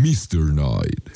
[0.00, 0.52] Mr.
[0.52, 1.10] Night.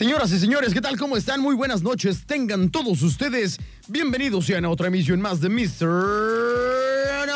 [0.00, 0.96] Señoras y señores, ¿qué tal?
[0.96, 1.42] ¿Cómo están?
[1.42, 2.24] Muy buenas noches.
[2.24, 3.58] Tengan todos ustedes
[3.90, 7.26] bienvenidos sean a otra emisión más de Mr.
[7.26, 7.34] No.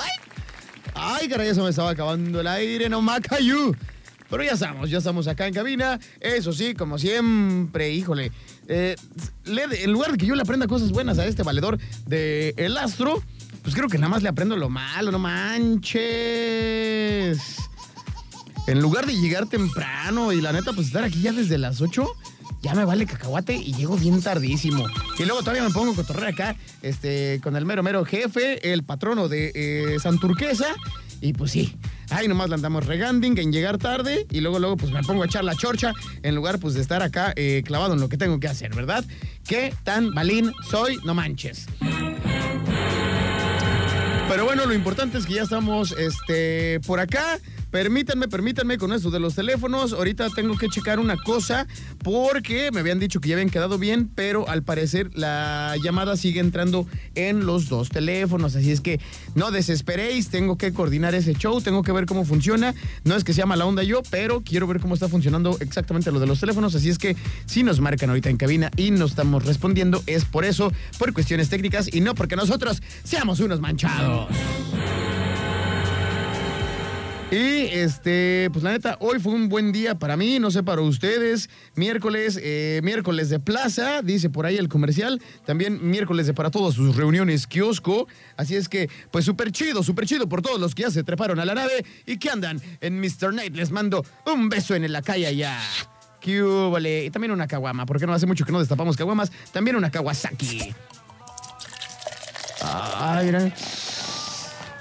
[0.00, 0.10] ¡Ay!
[0.94, 3.76] Ay, caray, ya se me estaba acabando el aire, no macayu.
[4.28, 6.00] Pero ya estamos, ya estamos acá en cabina.
[6.20, 8.32] Eso sí, como siempre, híjole.
[8.68, 8.96] eh,
[9.46, 13.22] en lugar de que yo le aprenda cosas buenas a este valedor de El Astro,
[13.62, 16.00] pues creo que nada más le aprendo lo malo, no manches.
[18.66, 22.06] En lugar de llegar temprano y la neta, pues estar aquí ya desde las 8,
[22.60, 24.86] ya me vale cacahuate y llego bien tardísimo.
[25.18, 28.82] Y luego todavía me pongo a cotorrear acá este, con el mero mero jefe, el
[28.82, 30.74] patrono de eh, Santurquesa.
[31.22, 31.76] Y pues sí,
[32.08, 35.26] ahí nomás le andamos reganding en llegar tarde y luego luego pues me pongo a
[35.26, 38.40] echar la chorcha en lugar pues de estar acá eh, clavado en lo que tengo
[38.40, 39.04] que hacer, ¿verdad?
[39.46, 40.96] ¿Qué tan balín soy?
[41.04, 41.66] No manches.
[44.30, 47.40] Pero bueno, lo importante es que ya estamos este, por acá.
[47.70, 49.92] Permítanme, permítanme con esto de los teléfonos.
[49.92, 51.66] Ahorita tengo que checar una cosa
[52.02, 56.40] porque me habían dicho que ya habían quedado bien, pero al parecer la llamada sigue
[56.40, 58.56] entrando en los dos teléfonos.
[58.56, 59.00] Así es que
[59.34, 62.74] no desesperéis, tengo que coordinar ese show, tengo que ver cómo funciona.
[63.04, 66.18] No es que sea mala onda yo, pero quiero ver cómo está funcionando exactamente lo
[66.18, 66.74] de los teléfonos.
[66.74, 70.44] Así es que si nos marcan ahorita en cabina y no estamos respondiendo, es por
[70.44, 74.28] eso, por cuestiones técnicas y no porque nosotros seamos unos manchados.
[77.30, 80.80] Y este, pues la neta, hoy fue un buen día para mí, no sé para
[80.80, 81.48] ustedes.
[81.76, 85.22] Miércoles, eh, miércoles de plaza, dice por ahí el comercial.
[85.46, 88.08] También miércoles de para todas sus reuniones kiosco.
[88.36, 91.38] Así es que, pues súper chido, súper chido por todos los que ya se treparon
[91.38, 93.32] a la nave y que andan en Mr.
[93.32, 93.54] Night.
[93.54, 95.56] Les mando un beso en la calle allá.
[96.20, 97.04] ¿Qué húbole?
[97.04, 99.30] Y también una caguama, porque no hace mucho que no destapamos caguamas.
[99.52, 100.74] También una Kawasaki.
[102.62, 103.52] Ay, mira.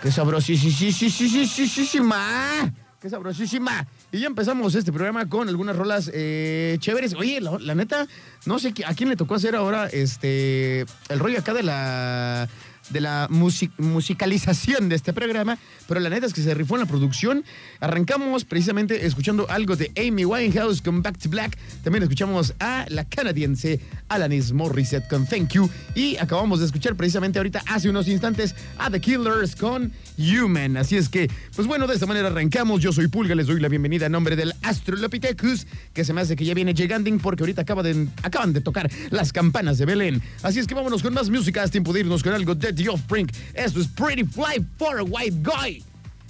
[0.02, 2.74] Qué sabrosísima.
[3.02, 3.88] Qué sabrosísima.
[4.12, 7.14] Y ya empezamos este programa con algunas rolas eh, chéveres.
[7.14, 8.08] Oye, la, la neta,
[8.46, 12.50] no sé a quién le tocó hacer ahora este el rollo acá de la
[12.90, 15.58] de la music- musicalización de este programa,
[15.88, 17.44] pero la neta es que se rifó en la producción.
[17.80, 21.58] Arrancamos precisamente escuchando algo de Amy Winehouse con Back to Black.
[21.84, 23.80] También escuchamos a la canadiense
[24.10, 25.70] Alanis Morissette con Thank You.
[25.96, 30.78] Y acabamos de escuchar precisamente ahorita, hace unos instantes, a The Killers con Human.
[30.78, 32.82] Así es que, pues bueno, de esta manera arrancamos.
[32.82, 36.36] Yo soy Pulga, les doy la bienvenida en nombre del Astrolopithecus, que se me hace
[36.36, 40.22] que ya viene llegando porque ahorita acaban de tocar las campanas de Belén.
[40.44, 42.88] Así es que vámonos con más música, es tiempo de irnos con algo de The
[42.88, 43.30] Offspring.
[43.56, 45.84] Esto es Pretty Fly for a White Guy.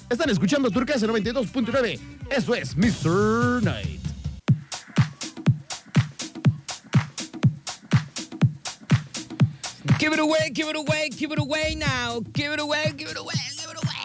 [0.10, 2.00] Están escuchando Turcasa 92.9.
[2.32, 3.62] Eso es Mr.
[3.62, 4.00] Night.
[10.00, 12.22] Give it away, give it away, give it away now.
[12.34, 14.00] Give it away, give it away, give it away.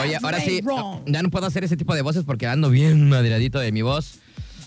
[0.00, 0.60] Oye, ahora sí,
[1.06, 4.20] ya no puedo hacer ese tipo de voces porque ando bien madreadito de mi voz.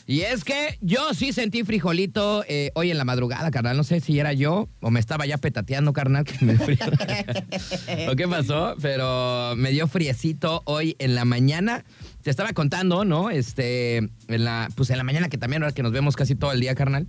[0.10, 3.78] Y es que yo sí sentí frijolito eh, hoy en la madrugada, carnal.
[3.78, 6.80] No sé si era yo o me estaba ya petateando, carnal, que me frío.
[8.12, 11.86] o qué pasó, pero me dio friecito hoy en la mañana.
[12.24, 13.30] Te estaba contando, ¿no?
[13.30, 16.54] Este, en la, pues en la mañana que también ahora que nos vemos casi todo
[16.54, 17.06] el día, carnal.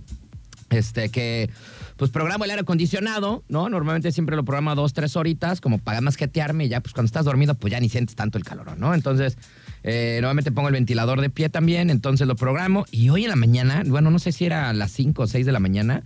[0.69, 1.49] Este, que
[1.97, 3.67] pues programo el aire acondicionado, ¿no?
[3.67, 7.07] Normalmente siempre lo programa dos, tres horitas, como para más jetearme, y ya pues cuando
[7.07, 8.93] estás dormido, pues ya ni sientes tanto el calor, ¿no?
[8.93, 9.39] Entonces,
[9.83, 12.85] eh, normalmente pongo el ventilador de pie también, entonces lo programo.
[12.91, 15.45] Y hoy en la mañana, bueno, no sé si era a las 5 o 6
[15.45, 16.03] de la mañana,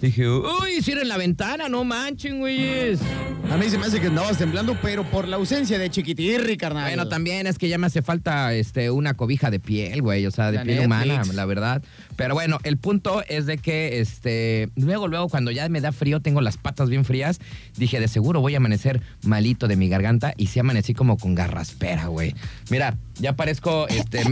[0.00, 3.00] dije, uy, cierren la ventana, no manchen, güeyes.
[3.50, 6.84] A mí se me hace que andabas temblando, pero por la ausencia de chiquitirri, carnal.
[6.88, 10.30] Bueno, también es que ya me hace falta este, una cobija de piel, güey, o
[10.30, 11.14] sea, de La piel Netflix.
[11.14, 11.82] humana, la verdad.
[12.16, 16.20] Pero bueno, el punto es de que este, luego, luego, cuando ya me da frío,
[16.20, 17.38] tengo las patas bien frías,
[17.76, 21.34] dije, de seguro voy a amanecer malito de mi garganta y sí amanecí como con
[21.34, 22.34] garraspera, güey.
[22.68, 24.22] Mira, ya parezco, este,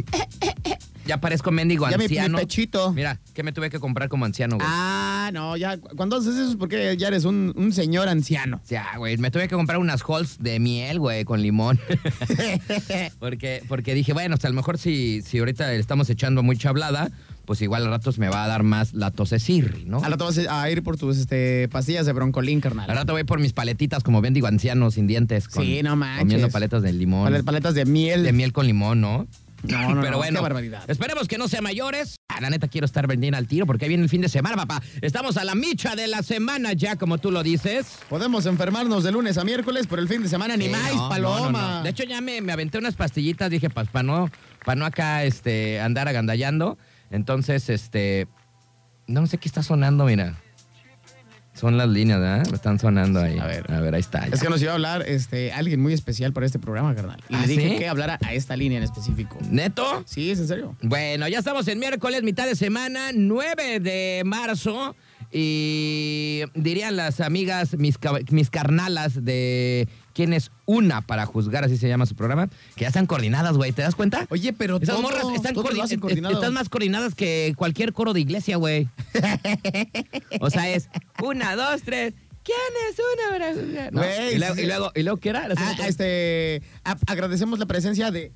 [1.07, 2.39] ya parezco mendigo Ya mi- mi anciano.
[2.39, 2.93] pechito.
[2.93, 4.67] Mira, ¿qué me tuve que comprar como anciano, güey?
[4.71, 5.77] Ah, no, ya.
[5.79, 8.61] cu- Cuando haces eso es porque ya eres un, un señor anciano.
[8.69, 11.79] Ya, güey, me tuve que comprar unas halls de miel, güey, con limón.
[13.19, 16.69] porque, porque dije, bueno, hasta a lo mejor si, si ahorita le estamos echando mucha
[16.71, 17.11] hablada,
[17.45, 20.03] pues igual a ratos me va a dar más la tosecirri, ¿no?
[20.03, 22.89] Al rato vas a ir por tus este, pastillas de broncolín, carnal.
[22.91, 25.49] Al rato voy por mis paletitas como bendigo anciano sin dientes.
[25.49, 26.21] con- Sí, no manches.
[26.23, 27.33] Comiendo paletas de limón.
[27.33, 28.23] Pal- Paletas de miel.
[28.23, 29.27] De miel con limón, ¿no?
[29.65, 30.85] No, no, Pero no, bueno, qué barbaridad.
[30.91, 32.17] esperemos que no sean mayores.
[32.29, 34.57] Ah, la neta quiero estar vendiendo al tiro porque ahí viene el fin de semana,
[34.57, 34.83] papá.
[35.01, 37.99] Estamos a la micha de la semana ya, como tú lo dices.
[38.09, 41.09] Podemos enfermarnos de lunes a miércoles, pero el fin de semana ni Sí, más, no,
[41.09, 41.51] paloma.
[41.51, 41.83] no, no, no.
[41.83, 44.31] De hecho, ya me, me aventé unas pastillitas, dije, pues, para no,
[44.65, 46.79] para no acá este, andar agandallando.
[47.11, 48.27] Entonces, este.
[49.07, 50.41] No sé qué está sonando, mira.
[51.55, 52.47] Son las líneas, ¿verdad?
[52.51, 53.39] Me están sonando ahí.
[53.39, 53.73] A ver.
[53.73, 54.27] A ver, ahí está.
[54.27, 57.23] Es que nos iba a hablar este, alguien muy especial para este programa, carnal.
[57.29, 57.79] Y ¿Ah, le dije sí?
[57.79, 59.39] que hablara a esta línea en específico.
[59.51, 60.03] ¿Neto?
[60.05, 60.77] Sí, es en serio.
[60.83, 64.97] Bueno, ya estamos en miércoles, mitad de semana, 9 de marzo.
[65.37, 67.97] Y dirían las amigas, mis,
[68.31, 72.87] mis carnalas de quién es una para juzgar, así se llama su programa, que ya
[72.87, 73.73] están coordinadas, güey.
[73.73, 74.29] ¿Te das cuenta?
[74.31, 76.35] Oye, pero Esas todo- morras están, todo lo coordi- hacen est- coordinado.
[76.37, 78.89] están más coordinadas que cualquier coro de iglesia, güey.
[80.41, 80.89] o sea, es
[81.21, 82.15] una, dos, tres.
[82.45, 82.57] ¿Quién
[82.91, 84.33] es una para juzgar?
[84.33, 85.49] Y, luego, sí, y, luego, ¿y luego qué era?
[85.57, 86.63] Ah, este,
[87.07, 88.31] agradecemos la presencia de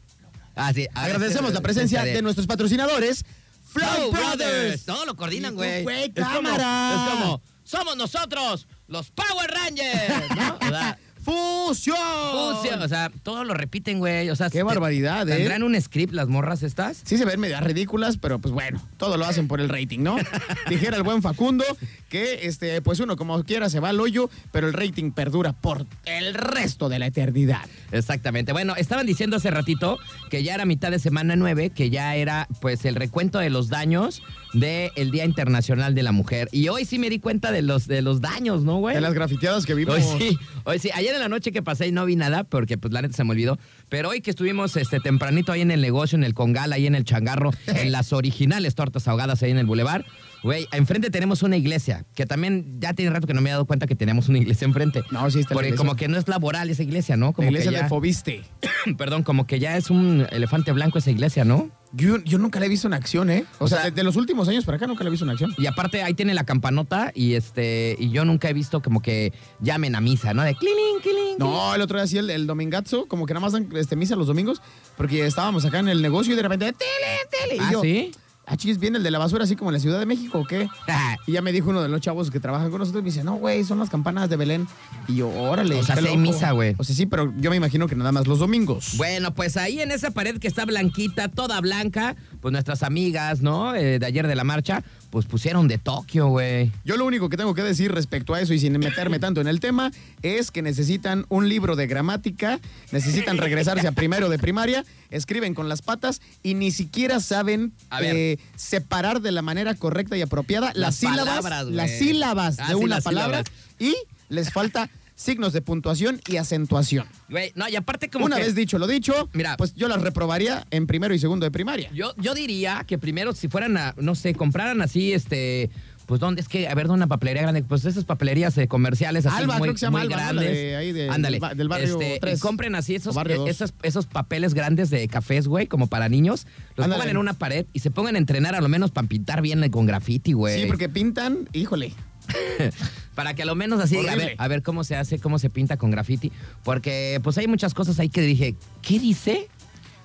[0.57, 0.89] Ah, sí.
[0.95, 3.25] agradecemos la presencia de nuestros patrocinadores
[3.73, 4.85] Flow Brothers.
[4.85, 5.83] Todo lo coordinan, güey.
[5.83, 6.95] Güey, Es como- cámara.
[6.95, 10.31] Es como, somos nosotros, los Power Rangers.
[10.37, 10.59] ¿no?
[11.29, 11.97] Fusión.
[12.33, 14.31] fusión, o sea, todo lo repiten, güey.
[14.31, 15.37] O sea, Qué barbaridad, ¿eh?
[15.37, 17.03] ¿Tendrán un script las morras estas?
[17.05, 20.17] Sí se ven medio ridículas, pero pues bueno, todo lo hacen por el rating, ¿no?
[20.71, 21.65] Dijera el buen Facundo
[22.09, 25.85] que este, pues uno como quiera se va al hoyo, pero el rating perdura por
[26.07, 27.67] el resto de la eternidad.
[27.93, 28.53] Exactamente.
[28.53, 29.99] Bueno, estaban diciendo hace ratito
[30.31, 33.69] que ya era mitad de semana 9, que ya era pues el recuento de los
[33.69, 34.23] daños
[34.55, 36.49] del Día Internacional de la Mujer.
[36.53, 38.95] Y hoy sí me di cuenta de los, de los daños, ¿no, güey?
[38.95, 39.97] De las grafiteadas que vimos.
[39.97, 40.91] Hoy sí, hoy sí.
[40.95, 43.25] Ayer en la noche que pasé y no vi nada, porque pues la neta se
[43.25, 43.59] me olvidó.
[43.89, 46.95] Pero hoy que estuvimos este tempranito ahí en el negocio, en el Congal, ahí en
[46.95, 50.05] el Changarro, en las originales tortas ahogadas ahí en el Boulevard.
[50.43, 53.67] Güey, enfrente tenemos una iglesia, que también ya tiene rato que no me he dado
[53.67, 55.03] cuenta que tenemos una iglesia enfrente.
[55.11, 57.35] No, sí está Porque como que no es laboral esa iglesia, ¿no?
[57.37, 58.45] La iglesia que ya, de Fobiste.
[58.99, 61.71] perdón, como que ya es un elefante blanco esa iglesia, ¿no?
[61.93, 63.47] Yo, yo nunca la he visto en acción, ¿eh?
[63.59, 65.31] O, O sea, sea- de, los últimos años para acá nunca la he visto en
[65.31, 65.55] acción.
[65.57, 69.33] Y aparte ahí tiene la campanota y este y yo nunca he visto como que
[69.61, 70.43] llamen a misa, ¿no?
[70.43, 71.39] De cliling, cliling.
[71.39, 74.17] No, el otro día sí, el, el domingazo, como que nada más dan este, misa
[74.17, 74.61] los domingos,
[74.97, 77.57] porque estábamos acá en el negocio y de repente, tele, tele.
[77.57, 78.11] Y ¿Ah, yo, sí?
[78.49, 80.45] Ah, chis, ¿viene el de la basura así como en la Ciudad de México o
[80.45, 80.69] qué?
[81.27, 83.35] Y ya me dijo uno de los chavos que trabajan con nosotros, me dice, no,
[83.35, 84.67] güey, son las campanas de Belén.
[85.07, 85.75] Y yo, órale.
[85.77, 86.21] O sea, sí hay loco".
[86.21, 86.75] misa, güey.
[86.79, 88.95] O sea, sí, pero yo me imagino que nada más los domingos.
[88.97, 93.75] Bueno, pues ahí en esa pared que está blanquita, toda blanca, pues nuestras amigas, ¿no?
[93.75, 96.71] Eh, de ayer de la marcha, pues pusieron de Tokio, güey.
[96.85, 99.49] Yo lo único que tengo que decir respecto a eso y sin meterme tanto en
[99.49, 99.91] el tema
[100.23, 102.61] es que necesitan un libro de gramática,
[102.93, 107.73] necesitan regresarse a primero de primaria, escriben con las patas y ni siquiera saben
[108.03, 112.69] eh, separar de la manera correcta y apropiada las, Las sílabas, palabras, las sílabas Ah,
[112.69, 113.45] de sí, una palabra
[113.79, 113.95] y
[114.29, 117.07] les falta signos de puntuación y acentuación.
[117.29, 118.43] Güey, no, y aparte como Una que...
[118.45, 119.57] vez dicho lo dicho, Mira.
[119.57, 121.91] pues yo las reprobaría en primero y segundo de primaria.
[121.93, 125.71] Yo, yo diría que primero si fueran a, no sé, compraran así, este...
[126.07, 127.63] Pues dónde es que, a ver, ¿dónde una papelería grande?
[127.63, 130.53] Pues esas papelerías eh, comerciales así Alba, muy, creo que se llama muy Alba, grandes.
[130.53, 131.35] de ahí de- Ándale.
[131.35, 135.07] del ba- del barrio Este, y compren así esos, eh, esos, esos papeles grandes de
[135.09, 136.47] cafés, güey, como para niños.
[136.77, 137.03] Los Ándale.
[137.03, 139.63] pongan en una pared y se pongan a entrenar a lo menos para pintar bien
[139.63, 140.63] eh, con graffiti, güey.
[140.63, 141.93] Sí, porque pintan, híjole.
[143.15, 145.39] Para que a lo menos así, diga, a ver, a ver cómo se hace, cómo
[145.39, 146.31] se pinta con graffiti.
[146.63, 149.49] Porque pues hay muchas cosas ahí que dije, ¿qué dice?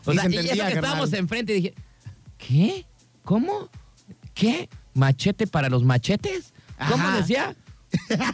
[0.06, 1.74] O Ni sea, se y eso que estábamos enfrente y dije,
[2.38, 2.86] ¿qué?
[3.24, 3.70] ¿Cómo?
[4.34, 4.68] ¿Qué?
[4.96, 6.54] ¿Machete para los machetes?
[6.90, 7.18] ¿Cómo Ajá.
[7.18, 7.56] decía?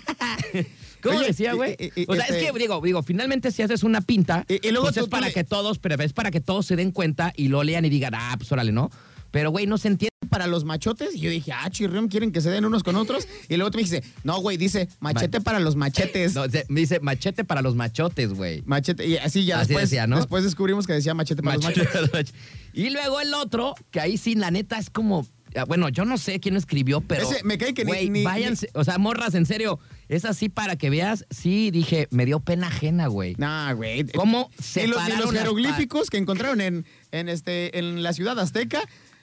[1.01, 1.75] ¿Cómo Oye, decía, güey?
[1.79, 4.45] y- y- y- O sea, es este- que digo, digo, finalmente si haces una pinta,
[4.49, 6.41] Y- y luego pues tú- es tú para le- que todos, pero es para que
[6.41, 8.89] todos se den cuenta y lo lean y digan, ah, pues órale, ¿no?
[9.31, 10.09] Pero, güey, no se entiende.
[10.29, 11.15] para los machotes.
[11.15, 13.27] Y yo dije, ah, chirrión, quieren que se den unos con otros.
[13.47, 16.35] Y luego tú me dijiste, no, güey, dice machete para los machetes.
[16.35, 18.61] No, se- me dice machete para los machotes, güey.
[18.65, 19.07] Machete.
[19.07, 20.17] Y así ya Así después, decía, ¿no?
[20.17, 21.91] después descubrimos que decía machete para Machete los machetes.
[21.93, 22.35] para los machetes.
[22.73, 25.25] Y luego el otro, que ahí sí, la neta, es como.
[25.55, 27.23] ah, Bueno, yo no sé quién escribió, pero.
[27.27, 28.69] Ese, me cae que ni- güey, ni- váyanse.
[28.75, 29.79] O sea, morras, en serio.
[30.09, 31.25] Es así para que veas.
[31.31, 33.33] Sí, dije, me dio pena ajena, güey.
[33.39, 34.05] Nah, güey.
[34.09, 38.81] ¿Cómo Y los, y los jeroglíficos que encontraron en, en, este, en la ciudad azteca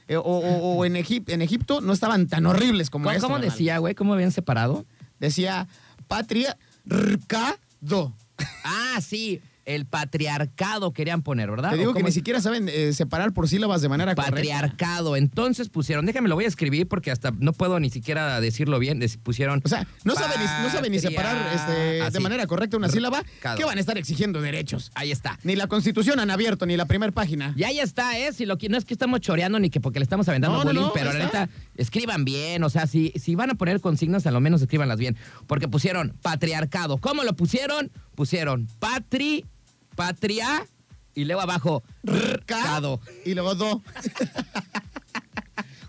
[0.08, 3.26] eh, o, o- o en, Egip- en Egipto no estaban tan horribles como ¿Cómo, esto,
[3.28, 3.94] cómo decía, güey?
[3.94, 4.84] ¿Cómo habían separado?
[5.18, 5.66] Decía
[6.08, 8.12] patriarcado.
[8.64, 9.40] Ah, sí.
[9.66, 11.70] El patriarcado querían poner, ¿verdad?
[11.70, 12.14] Te ¿O digo que ni es?
[12.14, 14.34] siquiera saben eh, separar por sílabas de manera correcta.
[14.36, 15.16] Patriarcado.
[15.16, 19.04] Entonces pusieron, déjame lo voy a escribir porque hasta no puedo ni siquiera decirlo bien.
[19.24, 19.60] Pusieron.
[19.64, 22.12] O sea, no saben, ni, no saben ni separar este, Así.
[22.12, 23.22] de manera correcta una sílaba.
[23.56, 24.92] ¿Qué van a estar exigiendo derechos?
[24.94, 25.38] Ahí está.
[25.42, 27.52] Ni la constitución han abierto, ni la primera página.
[27.56, 28.32] Y ahí está, ¿eh?
[28.32, 30.64] Si lo que no es que estamos choreando ni que porque le estamos aventando No,
[30.64, 32.62] no, bullying, no, pero la neta, escriban bien.
[32.62, 35.16] O sea, si, si van a poner consignas, a lo menos escríbanlas bien.
[35.48, 36.98] Porque pusieron patriarcado.
[36.98, 37.90] ¿Cómo lo pusieron?
[38.14, 39.44] Pusieron patri,
[39.96, 40.64] patria,
[41.14, 43.00] y luego abajo, rcado.
[43.24, 43.82] Y luego do.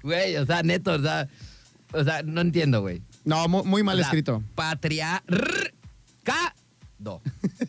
[0.03, 1.27] Güey, o sea, neto, o sea,
[1.91, 3.01] o sea, no entiendo, güey.
[3.25, 4.41] No, mu- muy, mal O sea, escrito.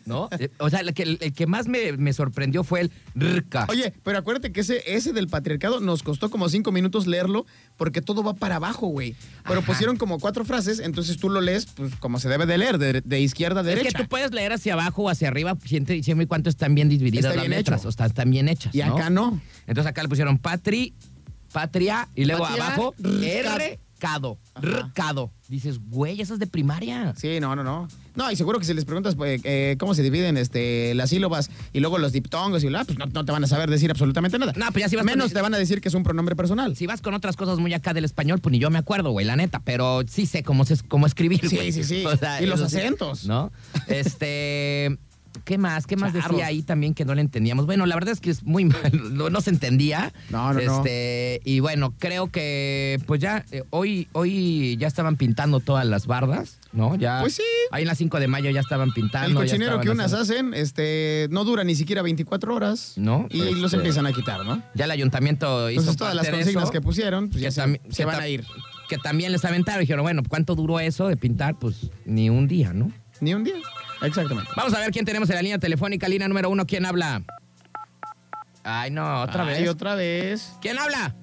[0.05, 0.29] ¿No?
[0.39, 3.65] Eh, O sea, el que, el que más me, me sorprendió fue el rca.
[3.69, 7.45] Oye, pero acuérdate que ese, ese del patriarcado nos costó como cinco minutos leerlo
[7.77, 9.15] porque todo va para abajo, güey.
[9.45, 9.67] Pero Ajá.
[9.67, 13.01] pusieron como cuatro frases, entonces tú lo lees pues como se debe de leer, de,
[13.01, 13.97] de izquierda a Es derecha.
[13.97, 17.25] que tú puedes leer hacia abajo o hacia arriba siempre, y cuando están bien divididas
[17.25, 17.81] Está las bien letras.
[17.85, 17.87] hecho.
[18.01, 18.73] O están bien hechas.
[18.73, 19.39] Y acá no.
[19.67, 20.93] Entonces acá le pusieron patri,
[21.51, 22.95] patria y luego Patria, abajo
[23.97, 24.37] rcado.
[24.55, 25.31] Rcado.
[25.47, 27.13] Dices, güey, eso es de primaria.
[27.17, 27.87] Sí, no, no, no.
[28.19, 31.49] No, y seguro que si les preguntas pues, eh, cómo se dividen este, las sílabas
[31.71, 34.37] y luego los diptongos y ah, pues no, no te van a saber decir absolutamente
[34.37, 34.51] nada.
[34.57, 36.35] No, pues ya si vas Menos con- te van a decir que es un pronombre
[36.35, 36.75] personal.
[36.75, 39.25] Si vas con otras cosas muy acá del español, pues ni yo me acuerdo, güey,
[39.25, 42.05] la neta, pero sí sé cómo, se, cómo escribir, Sí, sí, sí.
[42.09, 43.25] O sea, Y los acentos.
[43.25, 43.53] ¿No?
[43.87, 44.97] Este.
[45.45, 45.87] ¿Qué más?
[45.87, 46.31] ¿Qué más Charros.
[46.31, 47.65] decía ahí también que no le entendíamos?
[47.65, 50.13] Bueno, la verdad es que es muy mal, no, no se entendía.
[50.29, 50.77] No, no, no.
[50.77, 56.07] este, Y bueno, creo que pues ya eh, hoy, hoy ya estaban pintando todas las
[56.07, 56.95] bardas, ¿no?
[56.95, 57.43] Ya, Pues sí.
[57.71, 59.27] Ahí en la 5 de mayo ya estaban pintando.
[59.29, 62.93] El cochinero que unas hacen este, no dura ni siquiera 24 horas.
[62.97, 64.61] No, Y los eh, empiezan a quitar, ¿no?
[64.75, 66.71] Ya el ayuntamiento hizo Entonces todas las consignas eso.
[66.71, 68.45] que pusieron, pues ya se, se van a ir.
[68.87, 69.81] Que también les aventaron.
[69.81, 71.57] Dijeron, bueno, ¿cuánto duró eso de pintar?
[71.59, 72.91] Pues ni un día, ¿no?
[73.21, 73.55] Ni un día.
[74.01, 74.49] Exactamente.
[74.55, 76.07] Vamos a ver quién tenemos en la línea telefónica.
[76.07, 77.21] Línea número uno, ¿quién habla?
[78.63, 79.69] Ay, no, otra Ay, vez.
[79.69, 80.53] otra vez.
[80.61, 81.15] ¿Quién habla?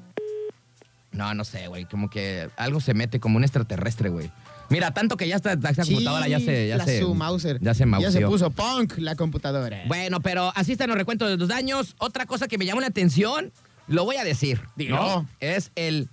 [1.13, 1.85] No, no sé, güey.
[1.87, 4.31] Como que algo se mete como un extraterrestre, güey.
[4.69, 6.69] Mira, tanto que ya está esta computadora ya se.
[6.69, 7.59] Ya la se su Mauser.
[7.61, 8.29] Ya se Ya se mauseó.
[8.29, 9.83] puso punk la computadora.
[9.87, 11.95] Bueno, pero así están los recuentos de los daños.
[11.99, 13.53] Otra cosa que me llamó la atención,
[13.87, 14.61] lo voy a decir.
[14.75, 14.97] Dilo.
[14.97, 15.29] ¿no?
[15.41, 16.09] Es el.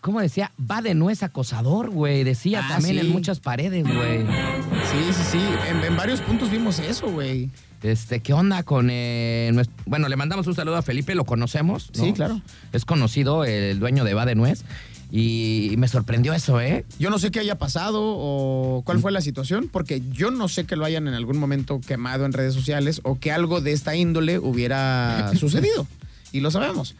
[0.00, 0.50] ¿Cómo decía?
[0.58, 2.24] Va de nuez acosador, güey.
[2.24, 3.00] Decía Ah, también sí.
[3.06, 4.24] en muchas paredes, güey.
[4.96, 5.40] Sí, sí, sí.
[5.68, 7.50] En, en varios puntos vimos eso, güey.
[7.82, 11.90] Este, ¿qué onda con eh, nues- Bueno, le mandamos un saludo a Felipe, lo conocemos.
[11.96, 12.04] ¿no?
[12.04, 12.40] Sí, claro.
[12.72, 14.64] Es conocido el dueño de Va de Nuez.
[15.12, 16.84] Y, y me sorprendió eso, ¿eh?
[16.98, 20.64] Yo no sé qué haya pasado o cuál fue la situación, porque yo no sé
[20.64, 23.94] que lo hayan en algún momento quemado en redes sociales o que algo de esta
[23.94, 25.86] índole hubiera sucedido.
[26.32, 26.96] Y lo sabemos.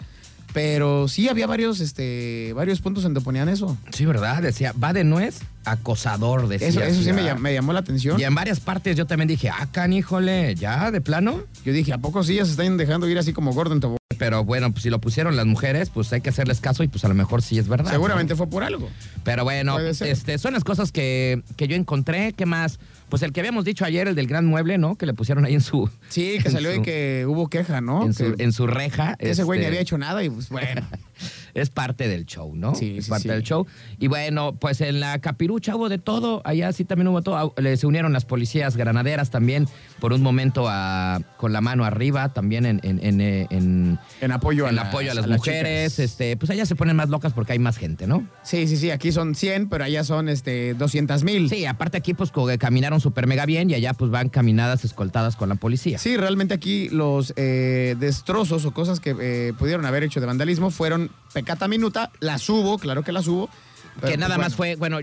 [0.57, 3.77] Pero sí había varios, este, varios puntos en donde ponían eso.
[3.91, 4.41] Sí, ¿verdad?
[4.41, 6.69] Decía, va de nuez, acosador, decía.
[6.69, 8.19] Eso, eso sí me, me llamó la atención.
[8.19, 10.91] Y en varias partes yo también dije, ah, caníjole, ¿ya?
[10.91, 11.43] ¿De plano?
[11.63, 13.99] Yo dije, ¿a poco sí ya se están dejando ir así como gordo en tobogán?
[14.19, 17.05] Pero bueno, pues si lo pusieron las mujeres, pues hay que hacerles caso y pues
[17.05, 17.91] a lo mejor sí es verdad.
[17.91, 18.39] Seguramente ¿no?
[18.39, 18.89] fue por algo.
[19.25, 22.33] Pero bueno, este, son las cosas que, que yo encontré.
[22.33, 22.79] ¿Qué más?
[23.09, 24.97] Pues el que habíamos dicho ayer, el del gran mueble, ¿no?
[24.97, 28.05] Que le pusieron ahí en su, Sí, que salió su- y que hubo queja, ¿no?
[28.05, 29.15] en, su, en su reja.
[29.21, 30.83] ese güey ni este, había hecho nada y pues bueno.
[31.55, 32.75] Es parte del show, ¿no?
[32.75, 33.29] Sí, es sí, parte sí.
[33.29, 33.67] del show.
[33.99, 36.43] Y bueno, pues en la capirucha hubo de todo.
[36.45, 37.55] Allá sí también hubo todo.
[37.57, 39.67] Le- Se unieron las policías granaderas también
[40.01, 44.33] por un momento a- con la mano arriba, también en, en, en, eh, en- En
[44.33, 45.99] apoyo a, en las- apoyo a las las mujeres.
[45.99, 48.29] este, pues allá se ponen más locas porque hay más gente, ¿no?
[48.43, 51.49] Sí, sí, sí, aquí son 100, pero allá son este 200 mil.
[51.49, 55.37] Sí, aparte aquí pues co- caminaron súper mega bien y allá pues van caminadas escoltadas
[55.37, 55.99] con la policía.
[55.99, 60.71] Sí, realmente aquí los eh, destrozos o cosas que eh, pudieron haber hecho de vandalismo
[60.71, 63.49] fueron pecata minuta, las hubo, claro que las hubo.
[64.01, 64.57] pero, que pues, nada más bueno.
[64.57, 65.01] fue, bueno,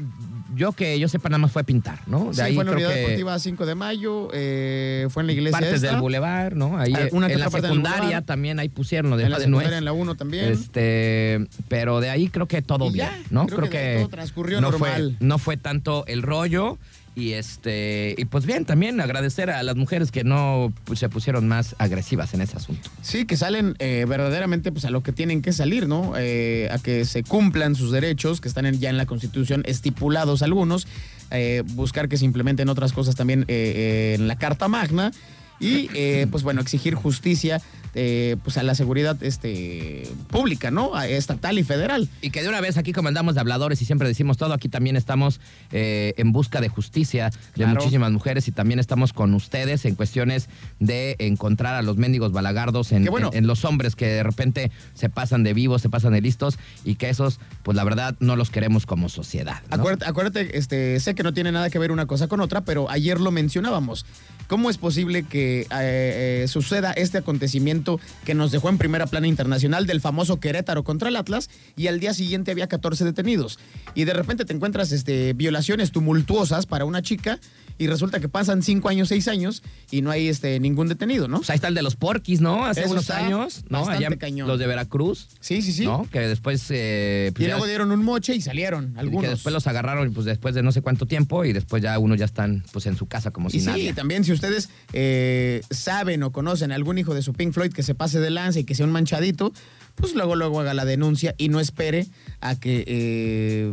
[0.56, 2.28] yo que yo sepa nada más fue pintar, ¿no?
[2.28, 5.24] De Sí, ahí fue en la creo unidad que deportiva 5 de mayo, eh, fue
[5.24, 6.78] en la iglesia partes esta, del bulevar, ¿no?
[6.78, 9.44] Ahí Ah, una que en la secundaria también ahí pusieron lo de en la Paz
[9.46, 9.64] de Nuez.
[9.64, 10.46] secundaria en la 1 también.
[10.46, 13.48] Este, pero de ahí creo que todo bien, ¿no?
[13.48, 15.16] creo que ahí todo transcurrió no normal.
[15.18, 16.78] fue no fue tanto el rollo
[17.16, 21.76] y este y pues bien también agradecer a las mujeres que no se pusieron más
[21.78, 22.90] agresivas en ese asunto.
[23.02, 26.14] Sí, que salen eh, verdaderamente pues, a lo que tienen que salir, ¿no?
[26.18, 30.42] Eh, a que se cumplan sus derechos, que están en- ya en la Constitución estipulados
[30.42, 30.88] algunos,
[31.32, 35.12] eh, buscar que se implementen otras cosas también eh, eh, en la Carta Magna
[35.60, 37.62] y, eh, pues bueno, exigir justicia
[37.96, 41.00] eh, pues a la seguridad este, pública, ¿no?
[41.00, 42.10] Estatal y federal.
[42.22, 44.68] Y que de una vez aquí como andamos de habladores y siempre decimos todo, aquí
[44.68, 45.40] también estamos
[45.72, 47.76] eh, en busca de justicia de Claro.
[47.76, 52.92] muchísimas mujeres y también estamos con ustedes en cuestiones de encontrar a los mendigos balagardos
[52.94, 53.30] en, bueno.
[53.32, 56.58] en- en los hombres que de repente se pasan de vivos, se pasan de listos
[56.84, 59.62] y que esos, pues la verdad, no los queremos como sociedad.
[59.70, 59.76] ¿no?
[59.76, 62.90] Acuérdate, acuérdate, este, sé que no tiene nada que ver una cosa con otra, pero
[62.90, 64.06] ayer lo mencionábamos.
[64.48, 69.28] ¿Cómo es posible que eh, eh, suceda este acontecimiento que nos dejó en primera plana
[69.28, 73.60] internacional del famoso Querétaro contra el Atlas y al día siguiente había 14 detenidos?
[73.96, 77.40] Y de repente te encuentras este, violaciones tumultuosas para una chica
[77.78, 81.38] y resulta que pasan 5 años, 6 años y no hay este, ningún detenido, ¿no?
[81.38, 82.66] Pues ahí está el de los porquis, ¿no?
[82.66, 83.88] Hace Eso unos años, ¿no?
[83.88, 84.48] Allá cañón.
[84.48, 85.86] los de Veracruz, Sí, sí, sí.
[85.86, 86.08] ¿no?
[86.12, 86.64] Que después...
[86.70, 89.24] eh, pues Y luego dieron un moche y salieron algunos.
[89.24, 92.18] que después los agarraron pues después de no sé cuánto tiempo y después ya unos
[92.20, 93.94] ya están pues en su casa como Y si sí, nadie.
[93.94, 97.96] también si ustedes eh, saben o conocen algún hijo de su Pink Floyd que se
[97.96, 99.54] pase de lanza y que sea un manchadito,
[99.96, 102.08] pues luego, luego haga la denuncia y no espere
[102.42, 103.72] a que eh,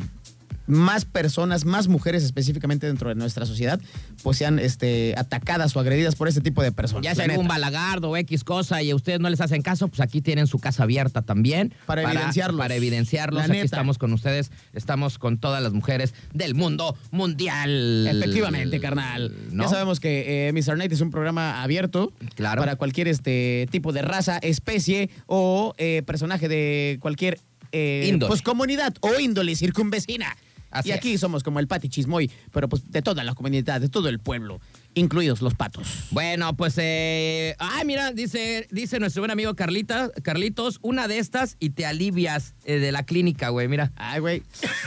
[0.71, 3.81] más personas, más mujeres específicamente dentro de nuestra sociedad,
[4.23, 7.05] pues sean este, atacadas o agredidas por este tipo de personas.
[7.05, 10.00] Ya sea algún balagardo o X cosa y a ustedes no les hacen caso, pues
[10.00, 11.75] aquí tienen su casa abierta también.
[11.87, 12.59] Para, evidenciarlos.
[12.59, 13.43] Para evidenciarlos.
[13.43, 18.07] aquí estamos con ustedes, estamos con todas las mujeres del mundo mundial.
[18.07, 19.35] Efectivamente, carnal.
[19.53, 20.77] Ya sabemos que eh, Mr.
[20.77, 22.62] Night es un programa abierto claro.
[22.62, 27.41] para cualquier este, tipo de raza, especie o eh, personaje de cualquier
[27.73, 30.37] eh, pues, comunidad o índole circunvecina
[30.85, 34.09] y aquí somos como el Pati Chismoy, pero pues de toda la comunidad, de todo
[34.09, 34.61] el pueblo,
[34.95, 35.87] incluidos los patos.
[36.11, 41.57] Bueno, pues, eh, ay, mira, dice, dice nuestro buen amigo Carlita, Carlitos, una de estas
[41.59, 43.93] y te alivias eh, de la clínica, güey, mira.
[43.97, 44.43] Ay, güey.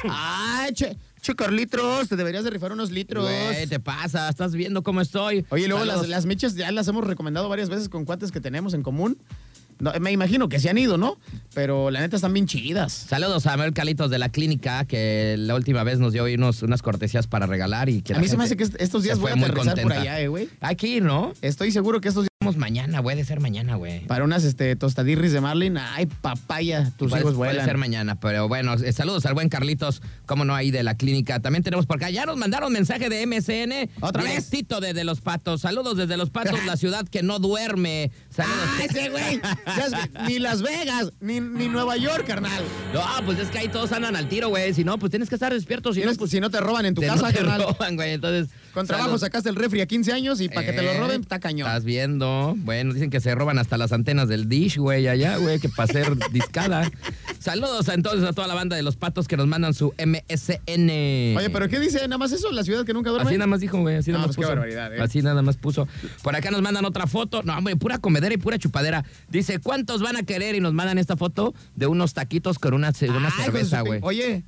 [0.10, 0.98] ay, che.
[1.22, 3.24] Che, Carlitos, te deberías de rifar unos litros.
[3.24, 5.46] Güey, te pasa, estás viendo cómo estoy.
[5.52, 8.74] Oye, luego las, las, michas ya las hemos recomendado varias veces con cuates que tenemos
[8.74, 9.18] en común
[10.00, 11.18] me imagino que se han ido, ¿no?
[11.54, 12.94] Pero la neta están bien chidas.
[12.94, 16.82] Saludos a Mel Calitos de la clínica, que la última vez nos dio unos, unas
[16.82, 17.90] cortesías para regalar.
[17.90, 20.20] y que A mí se me hace que estos días voy a aterrizar por allá,
[20.20, 20.50] eh, güey.
[20.62, 21.34] Aquí, ¿no?
[21.42, 24.06] Estoy seguro que estos días mañana, güey, de ser mañana, güey.
[24.06, 27.56] Para unas este, tostadirris de Marlin, ay, papaya, tus hijos vuelan.
[27.56, 30.96] Puede ser mañana, pero bueno, eh, saludos al buen Carlitos, como no, ahí de la
[30.96, 31.40] clínica.
[31.40, 33.90] También tenemos por acá, ya nos mandaron mensaje de MSN.
[34.02, 34.50] ¿Otra vez?
[34.80, 35.62] desde Los Patos.
[35.62, 38.12] Saludos desde Los Patos, la ciudad que no duerme.
[38.30, 38.58] Saludos.
[38.66, 39.42] ¡Ah, ese güey!
[40.28, 42.64] ni Las Vegas, ni, ni, Nueva York, carnal.
[42.94, 44.74] No, pues es que ahí todos andan al tiro, güey.
[44.74, 45.94] Si no, pues tienes que estar despierto.
[45.94, 48.14] Si, no, pues, si no te roban en tu casa, no te roban, güey.
[48.14, 48.50] Entonces...
[48.74, 51.40] Con trabajo sacaste el refri a 15 años y para que te lo roben, está
[51.40, 51.68] cañón.
[51.68, 52.56] Estás viendo.
[52.58, 55.92] Bueno, dicen que se roban hasta las antenas del dish, güey, allá, güey, que para
[55.92, 56.90] ser discada.
[57.40, 60.90] Saludos entonces a toda la banda de los patos que nos mandan su MSN.
[61.38, 62.00] Oye, pero ¿qué dice?
[62.08, 62.52] ¿Nada más eso?
[62.52, 63.30] ¿La ciudad que nunca duerme?
[63.30, 64.66] Así nada más dijo, güey, así nada más pues puso.
[64.66, 65.02] ¿eh?
[65.02, 65.88] Así nada más puso.
[66.24, 67.44] Por acá nos mandan otra foto.
[67.44, 69.04] No, hombre, pura comedera y pura chupadera.
[69.30, 70.56] Dice, ¿cuántos van a querer?
[70.56, 74.00] Y nos mandan esta foto de unos taquitos con una, una cerveza, güey.
[74.02, 74.44] Oye,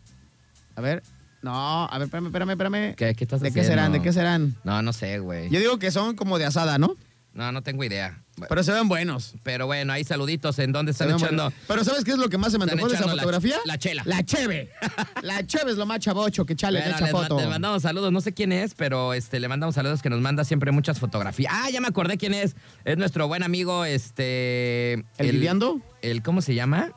[0.76, 1.04] a ver,
[1.46, 2.96] no, a ver, espérame, espérame, espérame.
[2.96, 3.92] ¿Qué, qué estás ¿De qué serán?
[3.92, 4.56] ¿De qué serán?
[4.64, 5.48] No, no sé, güey.
[5.52, 6.96] Yo digo que son como de asada, ¿no?
[7.34, 8.24] No, no tengo idea.
[8.50, 9.36] Pero se ven buenos.
[9.44, 11.54] Pero bueno, ahí saluditos en dónde están echando.
[11.68, 13.58] Pero ¿sabes qué es lo que más se me antojó de esa fotografía?
[13.66, 14.02] La, chela.
[14.08, 14.72] La cheve.
[15.22, 17.40] la cheve es lo más chavocho que chale bueno, foto.
[17.40, 20.44] Le mandamos saludos, no sé quién es, pero este le mandamos saludos que nos manda
[20.46, 21.54] siempre muchas fotografías.
[21.56, 22.56] Ah, ya me acordé quién es.
[22.86, 24.94] Es nuestro buen amigo, este.
[25.20, 26.92] ¿El, el El, ¿Cómo se llama?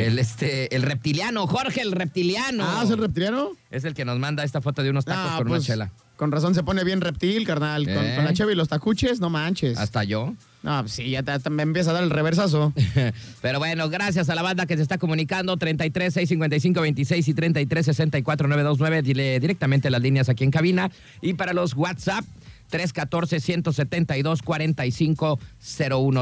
[0.00, 2.64] El, este, el reptiliano, Jorge el reptiliano.
[2.66, 3.52] Ah, ¿es el reptiliano?
[3.70, 5.90] Es el que nos manda esta foto de unos tacos con una pues, chela.
[6.16, 7.84] Con razón se pone bien reptil, carnal.
[7.84, 8.34] Con, la ¿Eh?
[8.34, 9.76] cheve y los tacuches, no manches.
[9.76, 10.34] Hasta yo.
[10.62, 12.72] No, pues sí, ya me empieza a dar el reversazo.
[13.42, 15.56] Pero bueno, gracias a la banda que se está comunicando.
[15.56, 19.02] 33 655 26 y 33 64 929.
[19.02, 20.92] Dile directamente las líneas aquí en cabina.
[21.20, 22.24] Y para los WhatsApp,
[22.72, 25.38] 314-172-4501.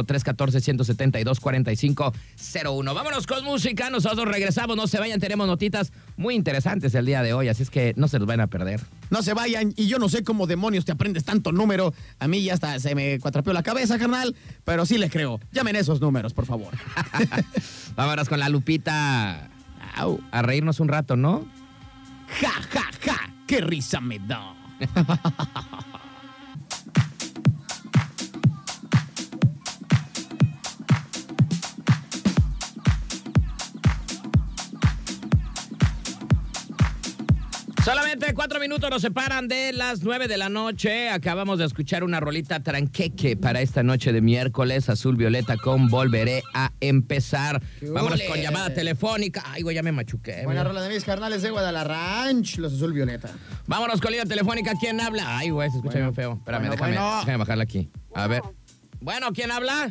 [0.06, 2.94] 314-172-4501.
[2.94, 3.90] Vámonos con música.
[3.90, 4.76] Nosotros regresamos.
[4.76, 5.20] No se vayan.
[5.20, 7.48] Tenemos notitas muy interesantes el día de hoy.
[7.48, 8.80] Así es que no se los van a perder.
[9.10, 9.72] No se vayan.
[9.76, 11.94] Y yo no sé cómo demonios te aprendes tanto número.
[12.18, 14.34] A mí ya hasta se me cuatrapeó la cabeza, carnal.
[14.64, 15.38] Pero sí le creo.
[15.52, 16.74] Llamen esos números, por favor.
[17.96, 19.48] Vámonos con la Lupita.
[20.32, 21.46] A reírnos un rato, ¿no?
[22.40, 23.32] Ja, ja, ja.
[23.46, 24.56] Qué risa me da.
[37.85, 41.09] Solamente cuatro minutos nos separan de las nueve de la noche.
[41.09, 46.43] Acabamos de escuchar una rolita tranqueque para esta noche de miércoles, azul violeta con Volveré
[46.53, 47.62] a empezar.
[47.81, 49.43] Vámonos con llamada telefónica.
[49.47, 50.43] Ay, güey, ya me machuqué.
[50.45, 53.31] Buena rola de mis carnales de Guadalajara, los azul violeta.
[53.66, 54.75] Vámonos con línea telefónica.
[54.79, 55.38] ¿Quién habla?
[55.38, 56.35] Ay, güey, se escucha bien feo.
[56.35, 57.90] Espérame, déjame, déjame bajarla aquí.
[58.14, 58.43] A ver.
[59.01, 59.90] Bueno, ¿quién habla?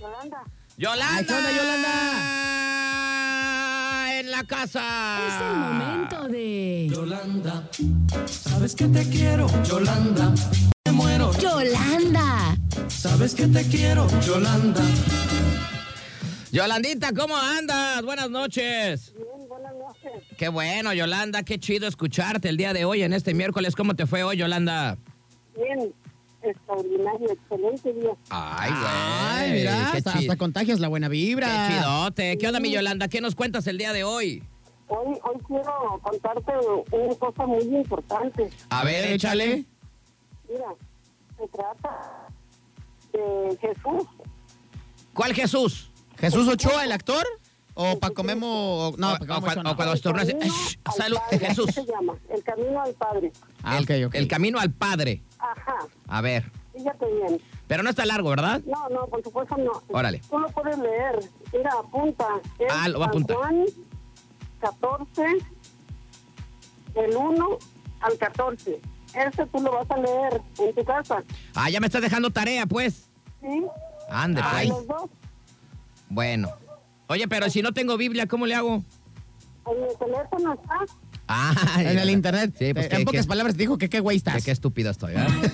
[0.00, 0.42] Yolanda.
[0.78, 1.26] Yolanda.
[1.26, 2.65] ¿Qué onda, Yolanda?
[4.26, 4.82] En la casa.
[5.28, 6.88] Es el momento de.
[6.90, 7.68] Yolanda,
[8.26, 10.34] sabes que te quiero, Yolanda.
[10.84, 11.32] Me muero.
[11.38, 12.56] Yolanda.
[12.88, 14.82] Sabes que te quiero, Yolanda.
[16.50, 18.02] Yolandita, ¿cómo andas?
[18.02, 19.12] Buenas noches.
[19.14, 20.22] Bien, buenas noches.
[20.36, 23.76] Qué bueno, Yolanda, qué chido escucharte el día de hoy en este miércoles.
[23.76, 24.96] ¿Cómo te fue hoy, Yolanda?
[25.56, 25.92] Bien,
[26.50, 28.10] extraordinario, excelente día.
[28.30, 28.84] Ay, güey.
[28.86, 31.68] Ay, mira, hasta, contagias la buena vibra.
[31.68, 32.38] Qué chidote.
[32.38, 33.08] ¿Qué onda, mi Yolanda?
[33.08, 34.42] ¿Qué nos cuentas el día de hoy?
[34.88, 36.52] Hoy, hoy quiero contarte
[36.92, 38.50] una cosa muy importante.
[38.70, 39.64] A ver, échale.
[40.48, 40.66] Mira,
[41.36, 42.28] se trata
[43.12, 44.08] de Jesús.
[45.12, 45.90] ¿Cuál Jesús?
[46.18, 47.26] ¿Jesús Ochoa, el actor?
[47.78, 48.94] ¿O Paco Memo?
[48.96, 50.28] No, o, Paco Memo o, cuando estornudas.
[50.96, 51.70] Salud, Jesús.
[51.74, 52.14] se llama?
[52.30, 53.32] El camino al Padre.
[53.62, 55.22] Ah, el, okay, el camino al Padre.
[55.38, 55.76] Ajá.
[56.08, 56.50] A ver.
[56.74, 57.40] Fíjate bien.
[57.66, 58.62] Pero no está largo, ¿verdad?
[58.66, 59.82] No, no, por supuesto no.
[59.88, 60.22] Órale.
[60.30, 61.18] Tú lo puedes leer.
[61.52, 62.26] Mira, apunta.
[62.58, 63.36] Es Ah, lo voy a apuntar.
[63.36, 63.64] Juan
[64.60, 65.22] 14,
[66.94, 67.58] del 1
[68.00, 68.80] al 14.
[69.14, 71.22] Ese tú lo vas a leer en tu casa.
[71.54, 73.10] Ah, ya me estás dejando tarea, pues.
[73.42, 73.64] ¿Sí?
[74.08, 74.68] Ande, A pues.
[74.70, 75.10] los dos.
[76.08, 76.48] Bueno.
[77.08, 78.82] Oye, pero si no tengo Biblia, ¿cómo le hago?
[79.66, 80.74] En el teléfono está.
[81.28, 82.54] Ah, En el internet.
[82.58, 84.44] Sí, pues Eh, que, en pocas que- palabras te dijo que qué güey que estás.
[84.44, 85.44] qué estúpido estoy, ¿verdad?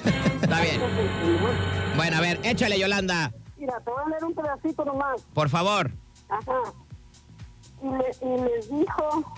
[0.42, 0.80] Está bien.
[1.96, 5.22] Bueno, a ver, échale, Yolanda, Mira, te voy a leer un pedacito nomás.
[5.34, 5.90] por favor.
[6.28, 6.72] Ajá.
[7.82, 9.34] Y, le- y les dijo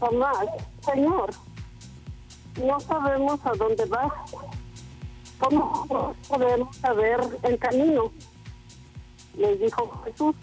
[0.00, 0.36] Tomás,
[0.84, 1.30] Señor,
[2.64, 4.12] no sabemos a dónde vas.
[5.38, 5.86] ¿Cómo
[6.28, 8.12] podemos saber el camino?
[9.36, 10.34] Les dijo Jesús,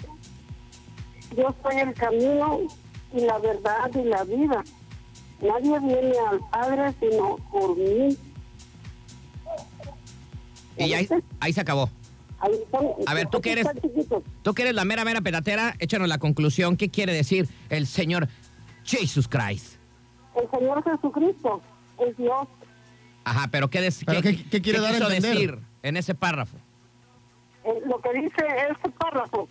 [1.36, 2.60] yo soy el camino
[3.14, 4.64] y la verdad y la vida.
[5.42, 8.18] Nadie viene al Padre sino por mí.
[10.78, 11.08] Y ahí,
[11.40, 11.90] ahí se acabó.
[12.40, 13.68] Ahí están- A ver, ¿tú qué eres?
[14.44, 16.76] Tú que eres la mera, mera pedatera, échanos la conclusión.
[16.78, 18.28] ¿Qué quiere decir el Señor
[18.84, 19.76] Jesus Christ?
[20.36, 21.62] El Señor Jesucristo
[22.06, 22.48] es Dios.
[23.24, 25.34] Ajá, pero ¿qué, des- ¿Pero qué- qué quiere dar a quiso entender?
[25.34, 26.58] decir en ese párrafo?
[27.64, 29.48] Eh, lo que dice este párrafo,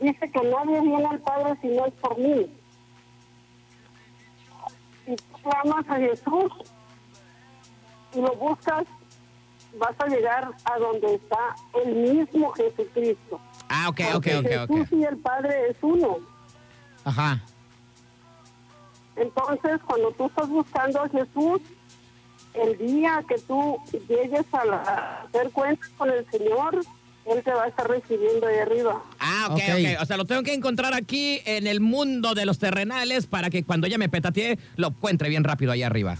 [0.00, 2.46] dice que nadie viene al Padre si no es por mí.
[5.06, 6.52] Si tú amas a Jesús
[8.14, 8.84] y lo buscas,
[9.78, 11.38] vas a llegar a donde está
[11.84, 13.40] el mismo Jesucristo.
[13.68, 14.92] Ah, ok, ok, Porque ok, Jesús ok.
[14.92, 16.16] y el Padre es uno.
[17.04, 17.42] Ajá.
[19.16, 21.60] Entonces, cuando tú estás buscando a Jesús,
[22.54, 23.76] el día que tú
[24.08, 26.80] llegues a, la- a hacer cuentas con el Señor,
[27.30, 29.02] Él te va a estar recibiendo ahí arriba.
[29.18, 29.60] Ah, ok, Ok.
[29.74, 30.02] ok.
[30.02, 33.64] O sea, lo tengo que encontrar aquí en el mundo de los terrenales para que
[33.64, 36.16] cuando ella me petatee lo encuentre bien rápido ahí arriba.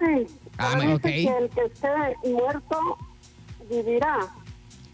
[0.00, 0.26] Sí.
[0.58, 1.14] Ah, pero muy- dice ok.
[1.38, 1.88] que el que esté
[2.28, 2.98] muerto
[3.70, 4.18] vivirá.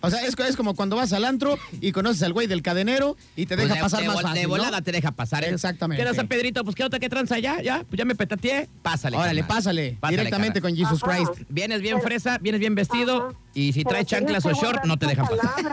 [0.01, 3.17] O sea, es, es como cuando vas al antro y conoces al güey del cadenero
[3.35, 4.49] y te deja Pues de- pasar de, más vol- fácil, De ¿no?
[4.51, 5.43] volada te deja pasar.
[5.45, 5.49] ¿eh?
[5.51, 6.05] Exactamente.
[6.05, 6.63] ¿Qué San Pedrito?
[6.63, 7.85] Pues qué otra que tranza ya, ya.
[7.89, 8.69] Pues ya me petateé.
[8.83, 9.17] Pásale.
[9.17, 9.57] Órale, carnal.
[9.57, 9.97] pásale.
[10.01, 10.77] Pásale, directamente carnal.
[10.79, 11.17] con Jesus Ajá.
[11.35, 11.49] Christ.
[11.49, 13.39] Vienes bien fresa, vienes bien vestido Ajá.
[13.55, 15.73] y si traes chanclas o short no te dejan pasar.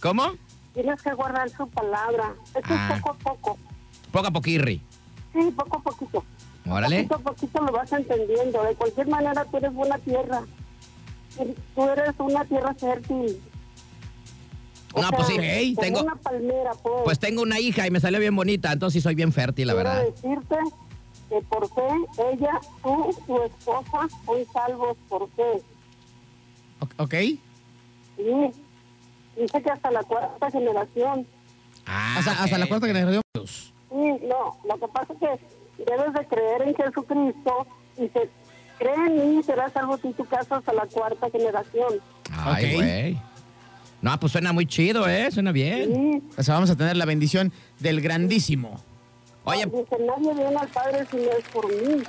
[0.00, 0.32] ¿Cómo?
[0.74, 2.34] Tienes que guardar su palabra.
[2.54, 2.92] Eso Ah.
[2.94, 3.58] es poco a poco.
[4.12, 4.80] Poco a poquirri.
[5.32, 6.24] Sí, poco a poquito.
[6.68, 7.04] Órale.
[7.04, 8.62] Poquito a poquito lo vas entendiendo.
[8.64, 10.42] De cualquier manera, tú eres buena tierra.
[11.74, 13.40] Tú eres una tierra fértil.
[14.92, 15.74] O No, sea, pues sí.
[15.74, 16.94] como Tengo, una palmera, pues.
[17.04, 19.74] pues tengo una hija y me salió bien bonita, entonces sí soy bien fértil, la
[19.74, 20.04] Quiero verdad.
[20.04, 20.56] decirte
[21.28, 21.88] que por fe,
[22.32, 25.62] ella, tú, tu esposa, son salvos por fe.
[26.80, 27.14] O- ¿Ok?
[27.14, 27.40] Sí.
[29.36, 31.26] Dice que hasta la cuarta generación.
[31.86, 33.22] Ah, Hasta, hasta la cuarta generación.
[33.34, 33.46] Sí,
[34.28, 37.66] no, lo que pasa es que debes de creer en Jesucristo
[37.96, 38.28] y se
[38.80, 41.94] cree en mí, serás salvo tú y tu casa hasta la cuarta generación.
[42.32, 43.18] Ay, güey.
[44.02, 45.30] No, pues suena muy chido, ¿eh?
[45.30, 45.94] Suena bien.
[45.94, 46.22] Sí.
[46.38, 48.80] O sea, vamos a tener la bendición del grandísimo.
[49.44, 52.02] Oye, Dice, nadie viene al Padre si no es por mí.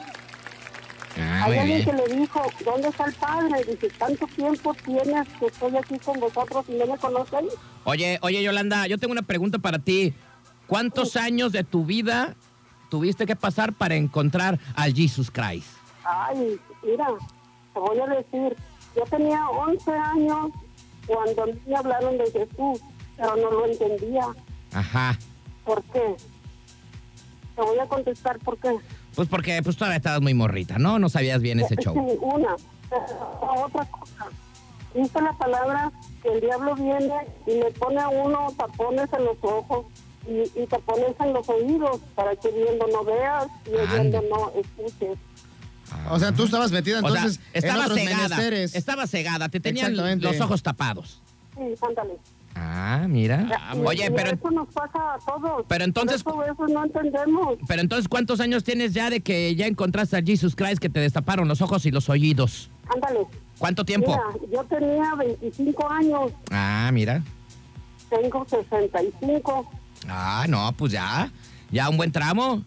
[1.18, 2.04] ah, Hay alguien que bien.
[2.08, 3.64] le dijo, ¿dónde está el Padre?
[3.70, 7.46] Dice, ¿tanto tiempo tienes que estoy aquí con vosotros y no me conocen?
[7.84, 10.14] Oye, oye, Yolanda, yo tengo una pregunta para ti.
[10.68, 12.36] ¿Cuántos años de tu vida
[12.90, 15.68] tuviste que pasar para encontrar al Jesus Christ?
[16.04, 17.08] Ay, mira,
[17.74, 18.56] te voy a decir,
[18.96, 20.52] yo tenía 11 años
[21.08, 22.82] cuando me hablaron de Jesús,
[23.18, 24.28] pero no lo entendía.
[24.74, 25.18] Ajá.
[25.66, 26.16] ¿Por qué?
[27.56, 28.76] Te voy a contestar por qué.
[29.16, 30.98] Pues porque pues todavía estabas muy morrita, ¿no?
[31.00, 31.96] No sabías bien ese Sí, show.
[32.22, 32.56] una.
[32.90, 34.28] Pero otra cosa.
[34.94, 37.14] Dice la palabra que el diablo viene
[37.48, 39.86] y le pone a uno tapones en los ojos
[40.28, 45.18] y, y tapones en los oídos para que viendo no veas y oyendo no escuches.
[46.10, 48.18] O sea, tú estabas metida O sea, entonces en estaba otros cegada.
[48.30, 48.76] menesteres.
[48.76, 51.22] Estaba cegada, te tenían los ojos tapados.
[51.56, 52.14] Sí, ándale.
[52.56, 53.48] Ah, mira.
[53.74, 55.66] Y- Oye, y pero eso nos pasa a todos.
[55.70, 57.58] pero entonces- Por eso, eso no entendemos.
[57.68, 61.00] pero entonces ¿cuántos años tienes ya de que ya encontraste a Jesus Christ que te
[61.00, 62.70] destaparon los ojos y los oídos?
[62.94, 63.20] Ándale.
[63.58, 64.12] ¿Cuánto tiempo?
[64.42, 67.24] Mira, yo tenía 25 años, Ah, mira.
[68.10, 69.72] tengo 65.
[70.10, 71.32] Ah, no, pues ya.
[71.72, 72.64] Ya un buen tramo.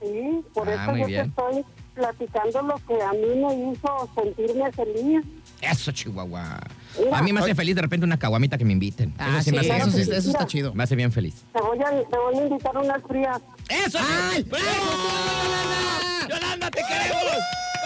[0.00, 1.32] Sí, por Ah, eso muy yo bien.
[1.32, 1.64] te estoy
[1.96, 5.24] platicando lo que a mí me hizo sentirme feliz.
[5.60, 6.60] Eso, Chihuahua.
[6.98, 9.14] Mira, a mí me hace feliz de repente una caguamita que me inviten.
[9.18, 10.74] Ah, eso sí, me hace, eso, está chido.
[10.74, 11.42] Me hace bien feliz.
[11.52, 13.40] Te voy a, te voy a invitar unas frías.
[13.68, 13.98] ¡Eso!
[13.98, 14.42] ¡Ay!
[14.42, 14.64] ¡Bravo!
[15.42, 16.28] ¡Yolanda!
[16.28, 17.22] ¡Yolanda, te queremos!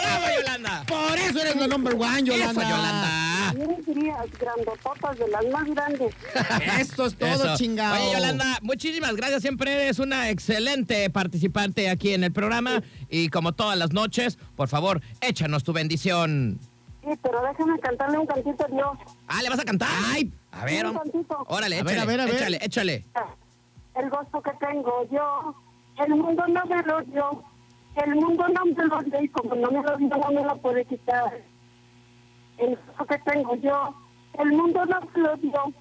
[0.02, 0.84] ¡Bravo, Yolanda!
[0.86, 2.50] Por eso eres la number one, Yolanda.
[2.50, 3.29] ¡Eso, Yolanda!
[3.66, 6.14] Bien frías, grandototas, de las más grandes.
[6.80, 7.56] Esto es todo, Eso.
[7.56, 7.94] chingado.
[7.94, 9.42] Oye, Yolanda, muchísimas gracias.
[9.42, 12.82] Siempre eres una excelente participante aquí en el programa.
[13.10, 16.58] Y como todas las noches, por favor, échanos tu bendición.
[17.02, 18.90] Sí, pero déjame cantarle un cantito a Dios.
[19.26, 19.88] Ah, ¿le vas a cantar?
[20.06, 21.44] Ay, a ver, Un tantito.
[21.48, 22.34] órale, A ver, échale, a ver, a ver.
[22.34, 23.06] échale, échale.
[23.94, 25.54] El gozo que tengo yo,
[26.04, 27.44] el mundo no me lo dio.
[27.96, 30.56] El mundo no me lo dio y como no me lo dio, no me lo
[30.58, 31.42] puede quitar.
[32.60, 33.94] El que tengo yo,
[34.38, 35.72] el mundo no me lo dio.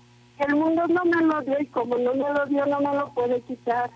[0.47, 3.13] El mundo no me lo dio y como no me lo dio, no me lo
[3.13, 3.89] puede quitar.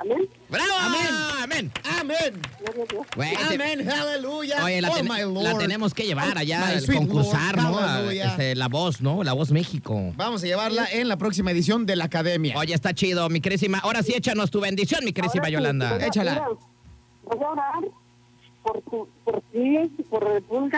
[0.00, 0.28] Amén.
[0.48, 0.72] ¡Bravo!
[0.80, 1.06] Amén.
[1.42, 1.72] ¡Amén!
[2.00, 3.36] Amén.
[3.52, 3.88] Amén.
[3.88, 4.64] Aleluya.
[4.64, 5.44] Oye, la, oh, ten- my Lord.
[5.44, 7.70] la tenemos que llevar allá al concursar, Lord.
[7.70, 7.78] ¿no?
[7.78, 9.22] A- este, la voz, ¿no?
[9.22, 10.12] La voz México.
[10.16, 12.56] Vamos a llevarla en la próxima edición de la Academia.
[12.58, 13.78] Oye, está chido, mi querísima.
[13.78, 15.92] Ahora sí, échanos tu bendición, mi querísima Ahora sí, Yolanda.
[15.94, 16.32] mira, Échala.
[16.32, 16.46] mira,
[17.24, 17.84] Voy a orar
[18.64, 19.78] por, tu, por ti,
[20.10, 20.70] por por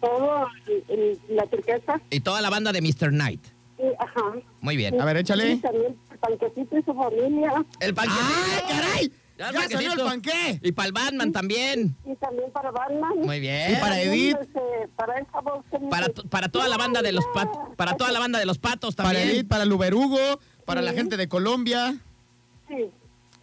[0.00, 2.00] todo el- el- la tristeza.
[2.10, 3.10] Y toda la banda de Mr.
[3.10, 3.44] Knight.
[3.78, 4.22] Y, ajá.
[4.60, 5.00] Muy bien.
[5.00, 5.52] A ver, échale.
[5.52, 7.64] Y también el panquecito y su familia.
[7.80, 8.24] El panquecito.
[8.54, 9.12] ¡Ay, caray!
[9.38, 10.60] Ya ¡Ya, salió el panqué!
[10.62, 11.94] Y para el Batman también.
[12.06, 13.18] Y también para Batman.
[13.18, 13.72] Muy bien.
[13.72, 14.34] Y para Edith.
[14.40, 14.60] este,
[14.96, 18.18] para esa voz Para, to- para toda la banda de los pat- para toda la
[18.18, 19.28] banda de los patos Para también.
[19.28, 20.18] Edith, para Luberugo,
[20.64, 20.96] para la Sí.
[20.96, 21.98] gente de Colombia.
[22.68, 22.90] Sí,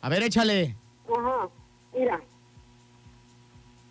[0.01, 0.75] A ver, échale.
[1.15, 1.47] ajá.
[1.95, 2.19] Mira.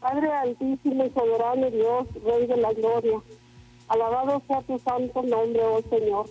[0.03, 3.23] Padre altísimo y soberano Dios, Rey de la gloria.
[3.87, 6.27] Alabado sea tu santo nombre, oh Señor.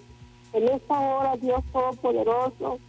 [0.51, 2.79] En esta hora, Dios Todopoderoso,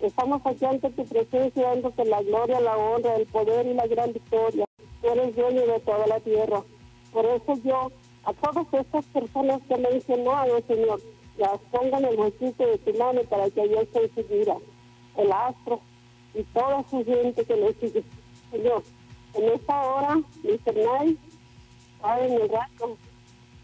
[0.00, 4.14] estamos aquí ante tu presencia, dándote la gloria, la honra, el poder y la gran
[4.14, 4.64] victoria.
[5.02, 6.62] Eres dueño de toda la tierra.
[7.12, 7.92] Por eso yo,
[8.24, 11.00] a todas estas personas que me han mencionado, Señor,
[11.36, 14.56] las pongo en el huesito de tu mano para que yo su vida.
[15.18, 15.80] El astro
[16.32, 18.02] y toda su gente que le sigue.
[18.50, 18.82] Señor,
[19.34, 20.74] en esta hora, Mr.
[20.74, 21.18] Knight,
[22.00, 22.96] Padre en el rato,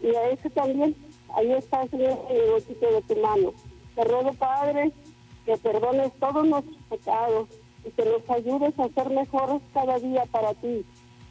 [0.01, 0.95] y a ese también,
[1.35, 3.53] ahí está, Señor, en el huesito de tu mano.
[3.95, 4.91] Te ruego, Padre,
[5.45, 7.47] que perdones todos nuestros pecados
[7.85, 10.85] y que nos ayudes a ser mejores cada día para ti.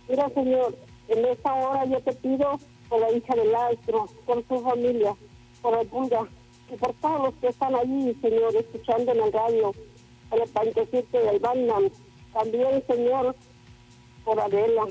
[0.09, 0.77] Mira, Señor,
[1.09, 5.15] en esta hora yo te pido por la hija del astro, por su familia,
[5.63, 6.27] por el Buda
[6.73, 9.73] y por todos los que están allí, Señor, escuchando en el radio,
[10.31, 11.91] por el panquecito del Batman.
[12.33, 13.37] También, Señor,
[14.27, 14.85] por Adela.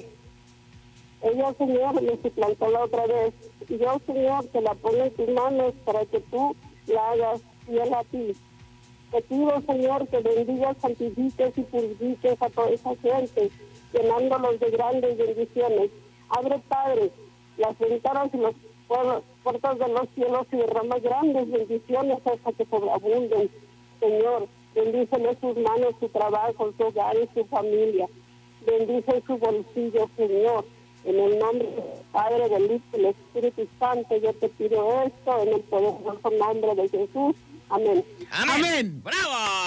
[1.22, 3.34] Ella, Señor, me suplantó la otra vez.
[3.70, 6.56] Yo, Señor, te la pongo en tus manos para que tú
[6.88, 8.36] la hagas fiel a ti.
[9.12, 13.50] Te pido, Señor, que bendigas, santifiques y purifiques a toda esa gente,
[13.94, 15.92] llenándolos de grandes bendiciones.
[16.30, 17.12] Abre, Padre,
[17.58, 18.38] las ventanas y
[18.88, 23.50] puer- puertas de los cielos y derrama grandes bendiciones hasta que sobreabunden.
[24.00, 28.08] Señor, bendícele sus manos, su trabajo, su hogar y su familia.
[28.66, 30.66] Bendice su bolsillo, Señor.
[31.04, 35.44] En el nombre del Padre, del Hijo y del Espíritu Santo, yo te pido esto
[35.44, 37.36] en el poderoso nombre de Jesús.
[37.70, 38.04] Amén.
[38.32, 39.04] Amén.
[39.04, 39.65] ¡Bravo!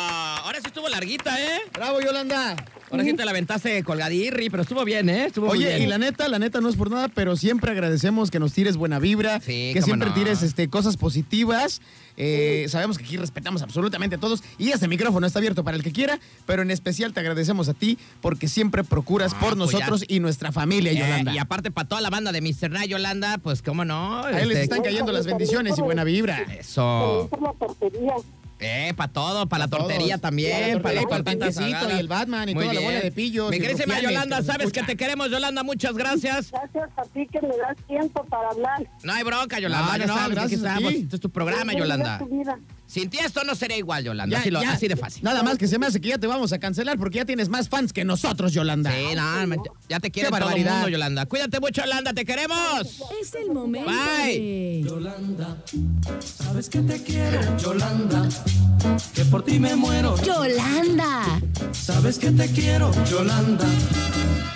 [0.59, 1.61] Ahora sí estuvo larguita, ¿eh?
[1.73, 2.57] Bravo, Yolanda.
[2.91, 5.27] Ahora sí te la aventaste colgadirri, pero estuvo bien, ¿eh?
[5.27, 5.83] Estuvo muy Oye, bien.
[5.83, 8.77] y la neta, la neta no es por nada, pero siempre agradecemos que nos tires
[8.77, 10.15] buena vibra, Sí, que siempre no.
[10.17, 11.81] tires este, cosas positivas.
[12.17, 15.85] Eh, sabemos que aquí respetamos absolutamente a todos y este micrófono está abierto para el
[15.85, 19.71] que quiera, pero en especial te agradecemos a ti porque siempre procuras Ah, por pues
[19.71, 19.79] ya.
[19.79, 21.33] nosotros y nuestra familia, Eh, Yolanda.
[21.35, 22.71] y aparte para toda la banda de Mr.
[22.71, 24.25] Night, Yolanda, pues cómo no.
[24.25, 26.41] a él les Este, están cayendo las bendiciones y buena vibra.
[26.59, 27.29] Eso.
[27.31, 28.15] Por la tortería.
[28.61, 30.21] Eh, para todo, para la tortería todos.
[30.21, 32.93] también, la para tortería, tortitas y el Batman y Muy toda la bien.
[32.93, 36.51] bola de pillos Mi querísima Yolanda, sabes que te queremos, Yolanda, muchas gracias.
[36.51, 38.89] Gracias a ti que me das tiempo para hablar.
[39.05, 40.93] No hay bronca, Yolanda, No, ya no, sabes, aquí gracias a estamos.
[40.93, 42.19] Este es tu programa, Yolanda.
[42.19, 42.59] tu vida.
[42.89, 44.73] Sin ti esto no sería igual, Yolanda, Ya, así, lo- ya.
[44.73, 45.23] así de fácil.
[45.23, 47.51] Nada más que se me hace que ya te vamos a cancelar porque ya tienes
[47.51, 48.91] más fans que nosotros, Yolanda.
[48.91, 51.27] Sí, no, ya te quiere todo el mundo, Yolanda.
[51.27, 52.87] Cuídate mucho, Yolanda, te queremos.
[53.21, 54.39] Es el momento Bye.
[54.41, 54.83] de...
[54.89, 55.57] Yolanda,
[56.25, 58.27] sabes que te quiero, Yolanda,
[59.15, 60.17] que por ti me muero.
[60.23, 61.41] Yolanda.
[61.73, 63.67] Sabes que te quiero, Yolanda.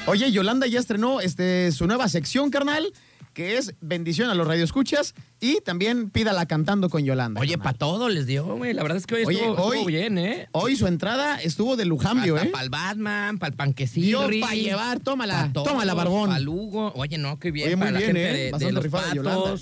[0.06, 2.92] Oye, Yolanda ya estrenó este, su nueva sección, carnal,
[3.32, 7.40] que es Bendición a los radioescuchas y también Pídala cantando con Yolanda.
[7.40, 8.72] Oye, para todo les dio, güey.
[8.74, 10.48] La verdad es que hoy Oye, estuvo, estuvo hoy- bien, ¿eh?
[10.52, 12.46] Hoy su entrada estuvo de lujambio, ¿eh?
[12.46, 14.28] Para el Batman, para el panquecillo.
[14.28, 16.28] Dio pa' llevar, tómala, tómala, barbón.
[16.28, 16.92] Para Lugo.
[16.96, 17.68] Oye, no, qué bien.
[17.68, 18.52] Oye, muy para bien, la gente ¿eh?
[18.52, 19.12] de- de, los patos.
[19.14, 19.54] Yolanda.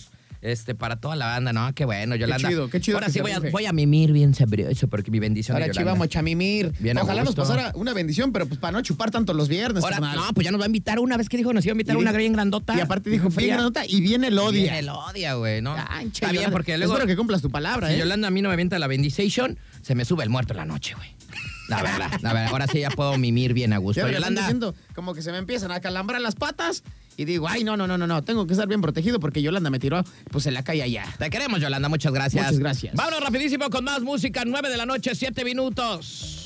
[0.43, 1.75] Este, para toda la banda, ¿no?
[1.75, 2.49] Qué bueno, Yolanda.
[2.49, 5.57] chido, qué chido Ahora sí voy a, voy a mimir bien sabroso porque mi bendición
[5.57, 6.73] Ahora sí vamos, chamimir.
[6.79, 9.85] Bien a Ojalá nos pasara una bendición, pero pues para no chupar tanto los viernes,
[9.85, 11.75] Ahora, no, pues ya nos va a invitar una vez que dijo, nos iba a
[11.75, 12.75] invitar Y una bien grandota.
[12.77, 14.63] Y aparte dijo, bien granota, y viene el odia.
[14.63, 15.77] Viene el odia, güey, ¿no?
[15.89, 16.95] Ay, che, Está bien, porque luego...
[16.95, 17.99] Espero que cumplas tu palabra, Si ¿eh?
[17.99, 20.65] Yolanda a mí no me avienta la bendición, se me sube el muerto en la
[20.65, 21.09] noche, güey.
[21.69, 22.49] La verdad, la verdad.
[22.51, 24.09] Ahora sí ya puedo mimir bien a gusto.
[24.09, 26.83] Yolanda, siento como que se me empiezan a calambrar las patas
[27.21, 29.69] y digo, ay, no, no, no, no, no, tengo que estar bien protegido porque Yolanda
[29.69, 31.05] me tiró pues en la calle allá.
[31.19, 31.91] te queremos, Yolanda.
[31.91, 32.43] Muchas gracias.
[32.47, 32.95] Muchas gracias.
[32.95, 34.45] Vámonos rapidísimo con más música.
[34.47, 36.40] 9 de la noche, 7 minutos.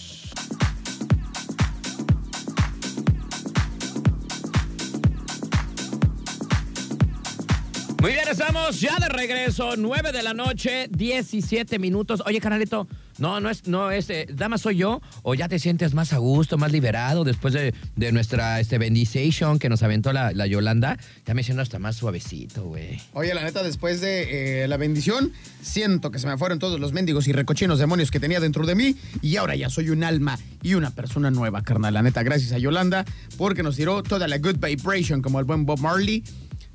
[8.05, 12.23] Muy bien, estamos ya de regreso, 9 de la noche, 17 minutos.
[12.27, 12.87] Oye, canalito,
[13.17, 16.19] no, no es, no es, eh, dama soy yo, o ya te sientes más a
[16.19, 20.99] gusto, más liberado después de, de nuestra este, bendición que nos aventó la, la Yolanda.
[21.25, 23.01] Ya me siento hasta más suavecito, güey.
[23.15, 26.93] Oye, la neta, después de eh, la bendición, siento que se me fueron todos los
[26.93, 30.39] mendigos y recochinos demonios que tenía dentro de mí y ahora ya soy un alma
[30.63, 31.95] y una persona nueva, carnal.
[31.95, 33.07] La neta, gracias a Yolanda
[33.39, 36.23] porque nos tiró toda la good vibration como el buen Bob Marley.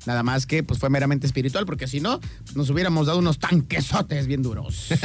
[0.06, 3.38] Nada más que pues fue meramente espiritual porque si no, pues, nos hubiéramos dado unos
[3.38, 4.88] tanquesotes bien duros.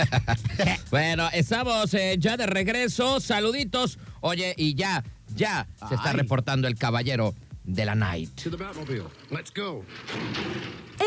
[0.89, 3.19] Bueno, estamos eh, ya de regreso.
[3.19, 3.97] Saluditos.
[4.21, 5.03] Oye, y ya,
[5.35, 6.17] ya se está Ay.
[6.17, 8.29] reportando el caballero de la night.
[8.43, 9.05] To the Batmobile.
[9.31, 9.83] Let's go.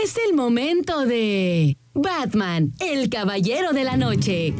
[0.03, 4.55] Es el momento de Batman, el caballero de la noche.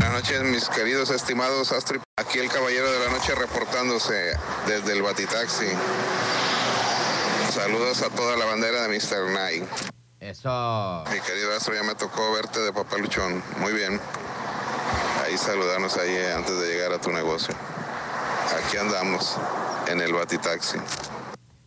[0.00, 2.00] Buenas noches, mis queridos estimados Astri.
[2.16, 4.32] Aquí el caballero de la noche reportándose
[4.66, 5.66] desde el Batitaxi.
[7.52, 9.30] Saludos a toda la bandera de Mr.
[9.30, 9.64] Night.
[10.18, 11.04] Eso.
[11.12, 13.42] Mi querido Astro, ya me tocó verte de papaluchón.
[13.58, 14.00] Muy bien.
[15.22, 17.54] Ahí saludarnos ahí antes de llegar a tu negocio.
[18.56, 19.36] Aquí andamos
[19.86, 20.78] en el Batitaxi.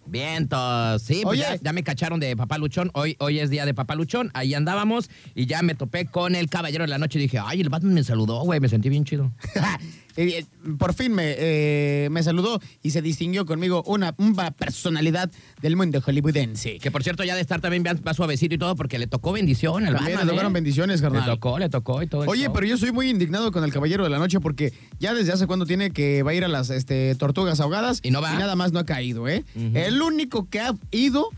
[0.05, 1.41] Vientos, sí, pues Oye.
[1.41, 2.91] ya, ya me cacharon de Papá Luchón.
[2.93, 4.31] Hoy, hoy es día de Papá Luchón.
[4.33, 7.19] Ahí andábamos y ya me topé con el caballero de la noche.
[7.19, 8.59] Y dije, ay, el Batman me saludó, güey.
[8.59, 9.31] Me sentí bien chido.
[10.15, 10.45] Eh, eh,
[10.77, 16.01] Por fin me, eh, me saludó y se distinguió conmigo una, una personalidad del mundo
[16.01, 16.77] hollywoodense.
[16.79, 19.85] Que por cierto, ya de estar también va, suavecito y todo porque le tocó bendición
[19.85, 20.25] al Batman.
[20.25, 21.25] le tocaron bendiciones, Le carnal.
[21.25, 22.21] tocó, le tocó y todo.
[22.27, 22.53] Oye, show.
[22.53, 25.47] pero yo soy muy indignado con el Caballero de la Noche porque ya desde hace
[25.47, 28.37] cuando tiene que va a ir a las este, tortugas ahogadas Y no va.
[28.37, 29.43] nada más no ha caído, ¿eh?
[29.55, 31.29] El único que ha ido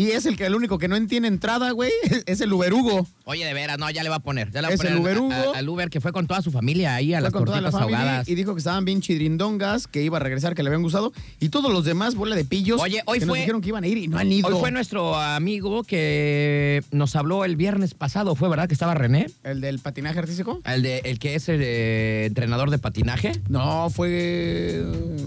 [0.00, 1.90] y es el que el único que no tiene entrada, güey,
[2.26, 3.06] es el Uberugo.
[3.24, 4.50] Oye, de veras, no, ya le va a poner.
[4.52, 5.54] Ya le va a Es poner el Uber a- Hugo.
[5.54, 7.60] a- al Uber que fue con toda su familia ahí a Fue las con toda
[7.60, 8.28] la familia ahogadas.
[8.28, 11.12] y dijo que estaban bien chidrindongas, que iba a regresar, que le habían gustado.
[11.40, 13.84] Y todos los demás, bola de pillos, Oye, hoy que nos fue- dijeron que iban
[13.84, 14.48] a ir y no han ido.
[14.48, 19.26] Hoy fue nuestro amigo que nos habló el viernes pasado, ¿fue verdad que estaba René?
[19.44, 20.60] ¿El del patinaje artístico?
[20.64, 23.32] El, de, el que es el eh, entrenador de patinaje.
[23.48, 24.84] No, fue...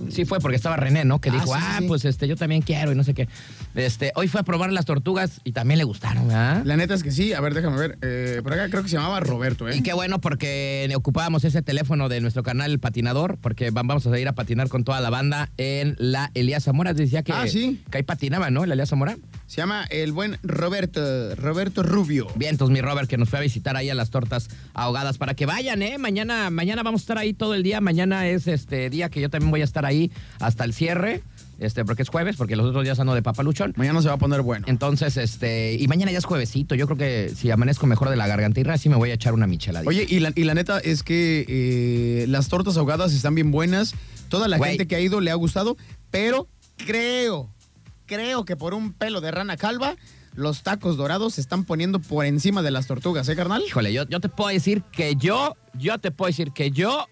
[0.10, 1.20] Sí fue porque estaba René, ¿no?
[1.22, 1.88] Que Ah, dijo, sí, ah, sí.
[1.88, 3.28] pues este, yo también quiero y no sé qué.
[3.76, 6.62] Este, hoy fue a probar las tortugas y también le gustaron, ¿verdad?
[6.66, 7.34] La neta es que sí.
[7.34, 7.98] A ver, déjame ver.
[8.02, 9.78] Eh, por acá creo que se llamaba Roberto, ¿eh?
[9.78, 14.06] Y qué bueno porque ocupábamos ese teléfono de nuestro canal El Patinador, porque va- vamos
[14.06, 16.94] a ir a patinar con toda la banda en la Elías Zamora.
[16.94, 17.82] Decía que, Ah, sí.
[17.90, 18.66] que ahí patinaba, ¿no?
[18.66, 19.18] La Elías Zamora.
[19.48, 22.28] Se llama el buen Roberto, Roberto Rubio.
[22.36, 25.34] Bien, entonces mi Robert que nos fue a visitar ahí a las tortas ahogadas para
[25.34, 25.98] que vayan, ¿eh?
[25.98, 27.82] Mañana, mañana vamos a estar ahí todo el día.
[27.82, 31.22] Mañana es este día que yo también voy a estar ahí hasta el cierre,
[31.62, 33.74] este, porque es jueves, porque los otros días ando de papaluchón.
[33.78, 34.66] Mañana se va a poner bueno.
[34.68, 36.76] Entonces, este, y mañana ya es juevesito.
[36.76, 39.48] Yo creo que si amanezco mejor de la gargantilla, sí me voy a echar una
[39.48, 39.90] micheladita.
[39.90, 43.94] Oye, y la, y la neta es que eh, las tortas ahogadas están bien buenas.
[44.30, 44.72] Toda la Güey.
[44.72, 45.78] gente que ha ido le ha gustado,
[46.10, 46.48] pero
[46.78, 47.50] creo,
[48.06, 49.96] creo que por un pelo de rana calva,
[50.34, 53.62] los tacos dorados se están poniendo por encima de las tortugas, ¿eh, carnal?
[53.68, 57.06] Híjole, yo, yo te puedo decir que yo, yo te puedo decir que yo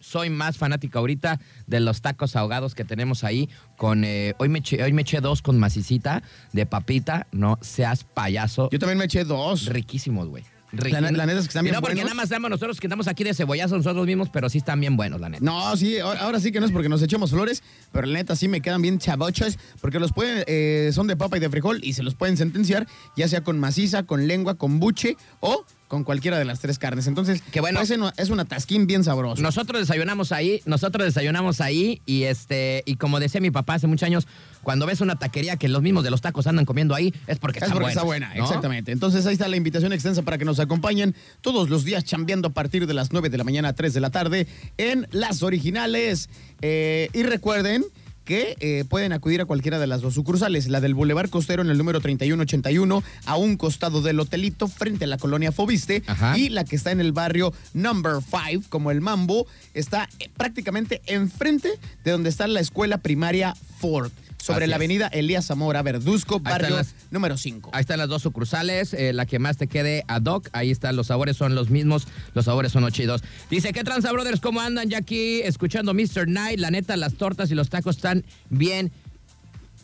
[0.00, 4.60] soy más fanático ahorita de los tacos ahogados que tenemos ahí con eh, hoy me
[4.60, 8.68] eché, hoy me eché dos con macicita de papita, no seas payaso.
[8.70, 9.66] Yo también me eché dos.
[9.66, 10.44] Riquísimos, güey.
[10.70, 12.10] La ne- la neta es que están bien no porque buenos.
[12.10, 14.98] nada más damos nosotros que estamos aquí de cebollazo nosotros mismos, pero sí están bien
[14.98, 15.42] buenos, la neta.
[15.42, 18.48] No, sí, ahora sí que no es porque nos echemos flores, pero la neta sí
[18.48, 21.94] me quedan bien chavochos, porque los pueden, eh, son de papa y de frijol y
[21.94, 26.38] se los pueden sentenciar, ya sea con maciza, con lengua, con buche o con cualquiera
[26.38, 27.06] de las tres carnes.
[27.06, 27.80] Entonces, Qué bueno.
[27.80, 29.42] pues, es un- atasquín bien sabroso.
[29.42, 34.06] Nosotros desayunamos ahí, nosotros desayunamos ahí y este y como decía mi papá hace muchos
[34.06, 34.26] años,
[34.62, 37.58] cuando ves una taquería que los mismos de los tacos andan comiendo ahí, es porque
[37.58, 37.90] Es está porque buena.
[37.92, 38.44] está buena, ¿no?
[38.44, 38.92] exactamente.
[38.92, 42.52] Entonces ahí está la invitación extensa para que nos acompañen todos los días chambeando a
[42.52, 44.46] partir de las 9 de la mañana a 3 de la tarde
[44.76, 46.28] en las originales.
[46.60, 47.84] Eh, y recuerden
[48.28, 51.70] que eh, pueden acudir a cualquiera de las dos sucursales, la del Boulevard Costero en
[51.70, 56.36] el número 3181, a un costado del hotelito frente a la colonia Fobiste, Ajá.
[56.36, 61.00] y la que está en el barrio Number 5, como el Mambo, está eh, prácticamente
[61.06, 61.70] enfrente
[62.04, 64.12] de donde está la escuela primaria Ford,
[64.42, 64.78] sobre Así la es.
[64.78, 67.70] avenida Elías Zamora Verduzco, barrio las- número 5.
[67.72, 70.96] Ahí están las dos sucursales, eh, la que más te quede ad hoc, ahí están,
[70.96, 73.22] los sabores son los mismos, los sabores son los chidos.
[73.50, 74.40] Dice, ¿qué tranza, brothers?
[74.40, 76.28] ¿Cómo andan ya aquí escuchando Mr.
[76.28, 76.58] Night?
[76.60, 78.92] La neta, las tortas y los tacos están bien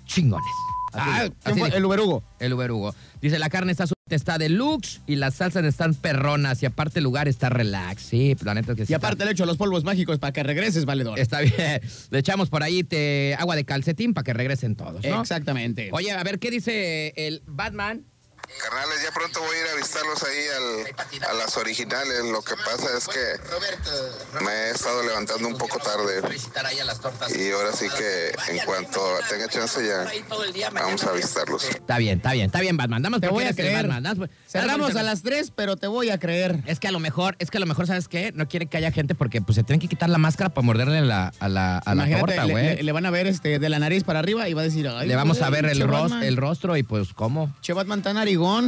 [0.06, 0.46] chingones.
[0.92, 1.66] Así- Ah, así ¿quién fue?
[1.68, 1.76] dijo.
[1.78, 2.24] El Uber Hugo.
[2.38, 2.94] El Uber Hugo.
[3.20, 7.26] Dice, la carne está, está deluxe y las salsas están perronas y aparte el lugar
[7.26, 8.02] está relax.
[8.02, 8.92] Sí, la neta es que sí.
[8.92, 11.18] Y está- aparte le echo los polvos mágicos para que regreses, valedor.
[11.18, 11.80] Está bien.
[12.10, 15.20] Le echamos por ahí te, agua de calcetín para que regresen todos, ¿no?
[15.22, 15.88] Exactamente.
[15.92, 18.04] Oye, a ver, ¿qué dice el Batman?
[18.62, 22.24] Carnales, ya pronto voy a ir a visitarlos ahí al- a las originales.
[22.24, 26.22] Lo que pasa es que me he estado levantando un poco tarde.
[27.36, 30.06] Y ahora sí que en cuanto tenga chance ya
[30.72, 31.64] vamos a visitarlos.
[31.64, 33.02] Está bien, está bien, está bien, Batman.
[33.02, 33.86] Damos Te voy a creer.
[33.88, 34.30] Batman.
[34.48, 36.62] Cerramos a las 3, pero te voy a creer.
[36.66, 38.32] Es que a lo mejor, es que a lo mejor, ¿sabes qué?
[38.34, 41.00] No quiere que haya gente porque pues se tienen que quitar la máscara para morderle
[41.02, 42.64] la, a la, a la Imagínate, torta, le, güey.
[42.64, 44.64] le- Le, le van a ver este de la nariz para arriba y va a
[44.64, 47.54] decir, ay, vamos a ver el, che ros- Batman, el rostro y pues, ¿cómo?
[47.60, 48.16] Che Batman tan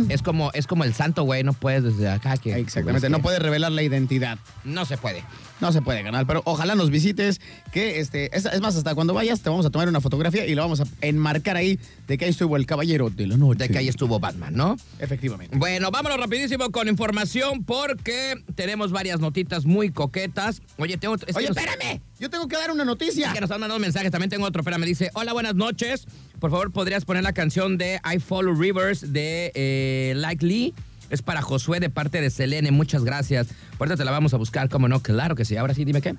[0.08, 1.42] Es como, es como el santo, güey.
[1.44, 2.54] No puedes desde acá que.
[2.54, 4.38] Exactamente, no puede revelar la identidad.
[4.64, 5.24] No se puede.
[5.60, 7.40] No se puede ganar, pero ojalá nos visites,
[7.72, 10.54] que este, es, es más, hasta cuando vayas te vamos a tomar una fotografía y
[10.54, 13.60] lo vamos a enmarcar ahí de que ahí estuvo el caballero de la noche.
[13.64, 14.76] De que ahí estuvo Batman, ¿no?
[14.98, 15.56] Efectivamente.
[15.56, 20.60] Bueno, vámonos rapidísimo con información porque tenemos varias notitas muy coquetas.
[20.76, 21.16] Oye, tengo...
[21.34, 23.32] Oye, espérame, yo tengo que dar una noticia.
[23.32, 26.06] Que nos han mandado mensajes, también tengo otro, espérame, dice, hola, buenas noches,
[26.40, 30.74] por favor, ¿podrías poner la canción de I Follow Rivers de eh, Like Lee?
[31.10, 33.48] Es para Josué de parte de Selene, muchas gracias.
[33.78, 35.00] Ahorita te la vamos a buscar, ¿cómo no?
[35.00, 36.14] Claro que sí, ahora sí, dime qué.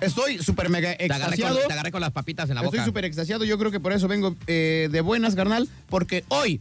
[0.00, 1.58] Estoy súper mega Te agarré, con, extasiado.
[1.66, 2.84] te agarré con las papitas en la Estoy boca.
[2.86, 6.60] súper extasiado, yo creo que por eso vengo eh, de buenas, carnal, porque hoy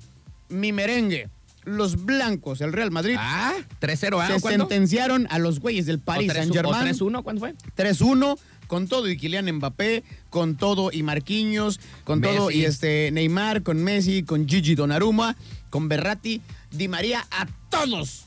[0.50, 1.30] mi merengue,
[1.66, 4.28] los blancos, el Real Madrid, Ah, 3-0, ¿ah?
[4.34, 4.68] se ¿Cuándo?
[4.68, 6.38] sentenciaron a los güeyes del Paris ¿O 3-1?
[6.38, 6.88] Saint-Germain.
[6.88, 7.24] ¿O 3-1?
[7.24, 7.54] ¿Cuándo fue?
[7.76, 8.38] 3-1
[8.68, 13.84] con todo y Kylian Mbappé, con todo y Marquinhos, con todo y este Neymar, con
[13.84, 15.36] Messi, con Gigi Donnarumma,
[15.70, 16.42] con Berratti,
[16.72, 18.26] Di María, a todos,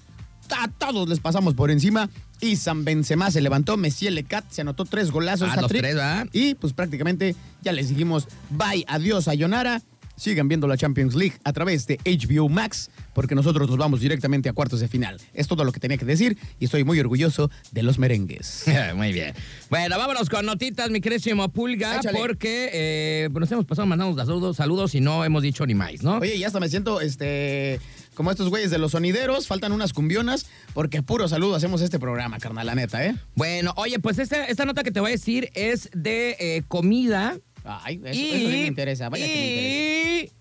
[0.51, 2.11] a todos les pasamos por encima.
[2.43, 5.51] Y San Benzema se levantó, Messi Lecat se anotó tres golazos.
[5.53, 5.95] Ah, los tres.
[6.32, 9.82] Y pues prácticamente ya les dijimos bye, adiós, sayonara.
[10.20, 14.50] Sigan viendo la Champions League a través de HBO Max, porque nosotros nos vamos directamente
[14.50, 15.18] a cuartos de final.
[15.32, 18.64] Es todo lo que tenía que decir y estoy muy orgulloso de los merengues.
[18.94, 19.34] Muy bien.
[19.70, 22.18] Bueno, vámonos con notitas, mi querísimo Pulga, Échale.
[22.18, 26.02] porque eh, pues nos hemos pasado mandando saludos, saludos y no hemos dicho ni más,
[26.02, 26.18] ¿no?
[26.18, 27.80] Oye, ya hasta me siento este
[28.14, 30.44] como estos güeyes de los sonideros, faltan unas cumbionas,
[30.74, 33.14] porque puro saludo hacemos este programa, carnal, la neta, ¿eh?
[33.34, 37.38] Bueno, oye, pues esta, esta nota que te voy a decir es de eh, comida.
[37.82, 40.32] Ay, eso, y, eso sí me interesa, vaya que me interesa.
[40.36, 40.40] y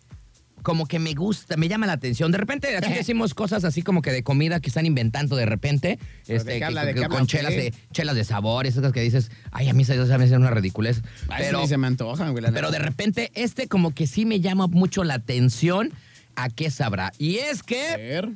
[0.61, 2.31] como que me gusta, me llama la atención.
[2.33, 5.99] De repente aquí decimos cosas así como que de comida que están inventando de repente.
[6.27, 6.81] ¿Pero Este, de que- habla?
[6.81, 9.73] que- ¿De habla con chelas de, chelas de sabor, esas cosas que dices, ay, a
[9.73, 11.01] mí se me hacen una ridiculez.
[11.29, 14.41] Ay, Pero, sí se me antojan, güey, pero de repente este como que sí me
[14.41, 15.91] llama mucho la atención
[16.35, 17.11] a qué sabrá.
[17.17, 18.29] Y es A que ver.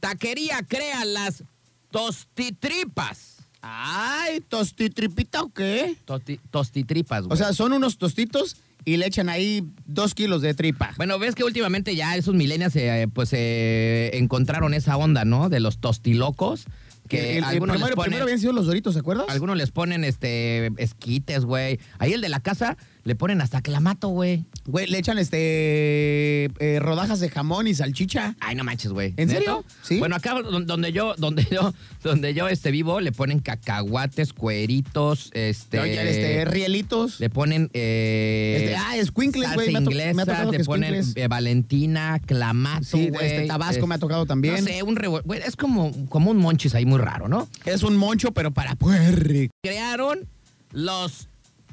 [0.00, 1.42] Taquería crea las
[1.90, 3.37] tostitripas.
[3.62, 5.96] Ay, tostitripita o qué?
[6.06, 7.32] Tosti- tostitripas, güey.
[7.34, 10.92] O sea, son unos tostitos y le echan ahí dos kilos de tripa.
[10.96, 15.48] Bueno, ves que últimamente ya esos millennials eh, pues eh, encontraron esa onda, ¿no?
[15.48, 16.66] De los tostilocos.
[17.08, 19.26] Que el, el- el algunos, primero, les ponen, primero habían sido los doritos, ¿se acuerdas?
[19.30, 21.80] algunos les ponen este esquites, güey.
[21.98, 22.76] Ahí el de la casa
[23.08, 24.44] le ponen hasta clamato, güey.
[24.66, 28.36] Güey, le echan este eh, rodajas de jamón y salchicha.
[28.38, 29.14] Ay, no manches, güey.
[29.16, 29.38] ¿En ¿Neto?
[29.40, 29.64] serio?
[29.82, 29.98] Sí.
[29.98, 35.30] Bueno, acá don- donde yo, donde yo, donde yo este vivo, le ponen cacahuates, cueritos,
[35.32, 35.80] este.
[35.80, 37.18] Oye, este, rielitos.
[37.18, 40.64] Le ponen eh, Este, ah, escuincles, güey, me ha to- inglesa, me ha tocado que
[40.64, 43.26] ponen eh, Valentina, clamato, Sí, güey.
[43.26, 44.56] este Tabasco me ha tocado también.
[44.56, 47.48] No sé, un revol- es como, como un monchis ahí muy raro, ¿no?
[47.64, 49.48] Es un moncho, pero para puerri.
[49.62, 50.28] Crearon
[50.72, 51.28] los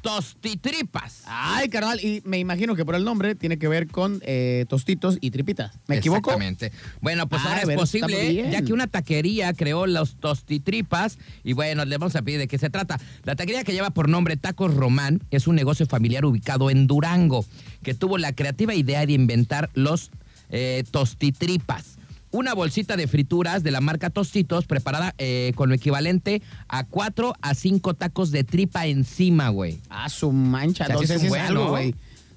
[0.06, 1.24] tostitripas.
[1.26, 5.18] Ay, carnal, y me imagino que por el nombre tiene que ver con eh, tostitos
[5.20, 5.72] y tripitas.
[5.88, 6.30] ¿Me equivoco?
[6.30, 6.72] Exactamente.
[7.02, 11.18] Bueno, pues Ah, ahora es posible, ya que una taquería creó los tostitripas.
[11.44, 13.00] Y bueno, le vamos a pedir de qué se trata.
[13.24, 17.44] La taquería que lleva por nombre Tacos Román es un negocio familiar ubicado en Durango,
[17.82, 20.12] que tuvo la creativa idea de inventar los
[20.50, 21.95] eh, tostitripas.
[22.36, 27.34] Una bolsita de frituras de la marca Tostitos preparada eh, con lo equivalente a 4
[27.42, 29.80] a 5 tacos de tripa encima, güey.
[29.90, 30.84] Ah, su mancha.
[30.84, 31.96] O sea, sí Entonces es sí un es buen, algo, güey.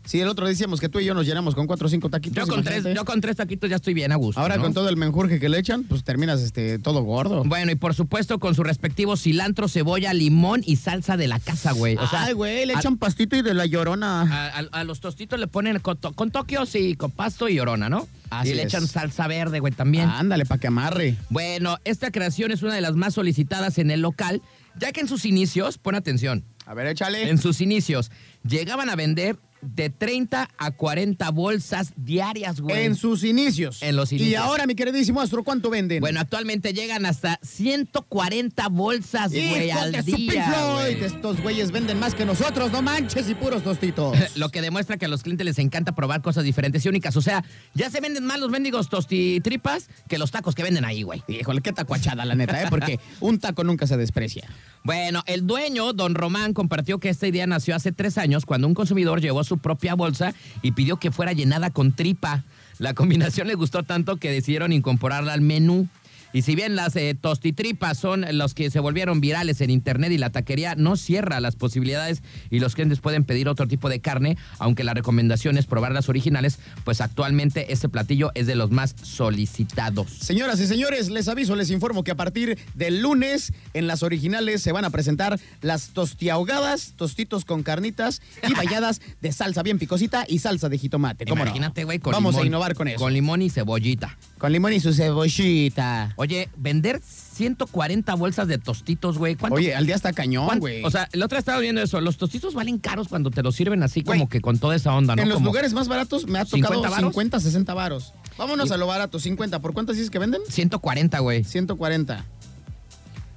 [0.09, 2.47] Sí, el otro decíamos que tú y yo nos llenamos con cuatro o cinco taquitos.
[2.49, 4.41] Yo con, tres, yo con tres taquitos ya estoy bien a gusto.
[4.41, 4.63] Ahora ¿no?
[4.63, 7.45] con todo el menjurje que le echan, pues terminas este, todo gordo.
[7.45, 11.73] Bueno, y por supuesto con su respectivo cilantro, cebolla, limón y salsa de la casa,
[11.73, 11.97] güey.
[11.99, 14.23] O sea, Ay, güey, le a- echan pastito y de la llorona.
[14.23, 17.61] A, a- a los tostitos le ponen con, to- con Tokio, sí, con pasto y
[17.61, 18.09] orona, ¿no?
[18.31, 18.69] Así y le es.
[18.69, 20.09] echan salsa verde, güey, también.
[20.09, 21.17] Ándale, para que amarre.
[21.29, 24.41] Bueno, esta creación es una de las más solicitadas en el local,
[24.81, 27.29] ya que en sus inicios, pon atención, A ver, échale.
[27.29, 28.11] en sus inicios
[28.43, 32.85] llegaban a vender de 30 a 40 bolsas diarias, güey.
[32.85, 33.83] En sus inicios.
[33.83, 34.43] En los Y inicios.
[34.43, 36.01] ahora, mi queridísimo Astro, ¿cuánto venden?
[36.01, 41.05] Bueno, actualmente llegan hasta 140 bolsas, güey, al día, Floyd, güey.
[41.05, 44.17] Estos güeyes venden más que nosotros, no manches, y puros tostitos.
[44.37, 47.17] Lo que demuestra que a los clientes les encanta probar cosas diferentes y únicas.
[47.17, 47.45] O sea,
[47.75, 51.23] ya se venden más los mendigos tostitripas que los tacos que venden ahí, güey.
[51.29, 52.67] Híjole, qué tacuachada, la neta, ¿eh?
[52.71, 54.49] Porque un taco nunca se desprecia.
[54.85, 58.75] Bueno, el dueño, don Román, compartió que esta idea nació hace tres años cuando un
[58.75, 62.45] consumidor llevó su propia bolsa y pidió que fuera llenada con tripa.
[62.79, 65.89] La combinación le gustó tanto que decidieron incorporarla al menú.
[66.33, 70.19] Y si bien las eh, tostitripas son los que se volvieron virales en internet y
[70.19, 74.37] la taquería no cierra las posibilidades y los clientes pueden pedir otro tipo de carne,
[74.59, 78.95] aunque la recomendación es probar las originales, pues actualmente este platillo es de los más
[79.03, 80.11] solicitados.
[80.11, 84.63] Señoras y señores, les aviso, les informo que a partir del lunes en las originales
[84.63, 90.25] se van a presentar las tostiahogadas, tostitos con carnitas y bañadas de salsa bien picosita
[90.29, 91.25] y salsa de jitomate.
[91.27, 92.45] Imagínate, güey, con Vamos limón.
[92.45, 92.99] a innovar con eso.
[92.99, 94.19] Con limón y cebollita.
[94.39, 96.13] Con limón y su cebollita.
[96.17, 99.35] Oye, vender 140 bolsas de tostitos, güey.
[99.35, 99.57] ¿Cuánto?
[99.57, 100.85] Oye, al día está cañón, güey.
[100.85, 102.01] O sea, el otro día estaba viendo eso.
[102.01, 104.95] Los tostitos valen caros cuando te los sirven así Güey, como que con toda esa
[104.95, 105.23] onda, ¿no?
[105.23, 107.11] en los Como- lugares más baratos me ha tocado 50 varos.
[107.11, 108.15] 50, 60 varos.
[108.37, 109.59] Vámonos a lo barato, 50.
[109.61, 110.41] ¿Por cuántas dices que venden?
[110.49, 111.43] 140, güey.
[111.45, 112.25] 140.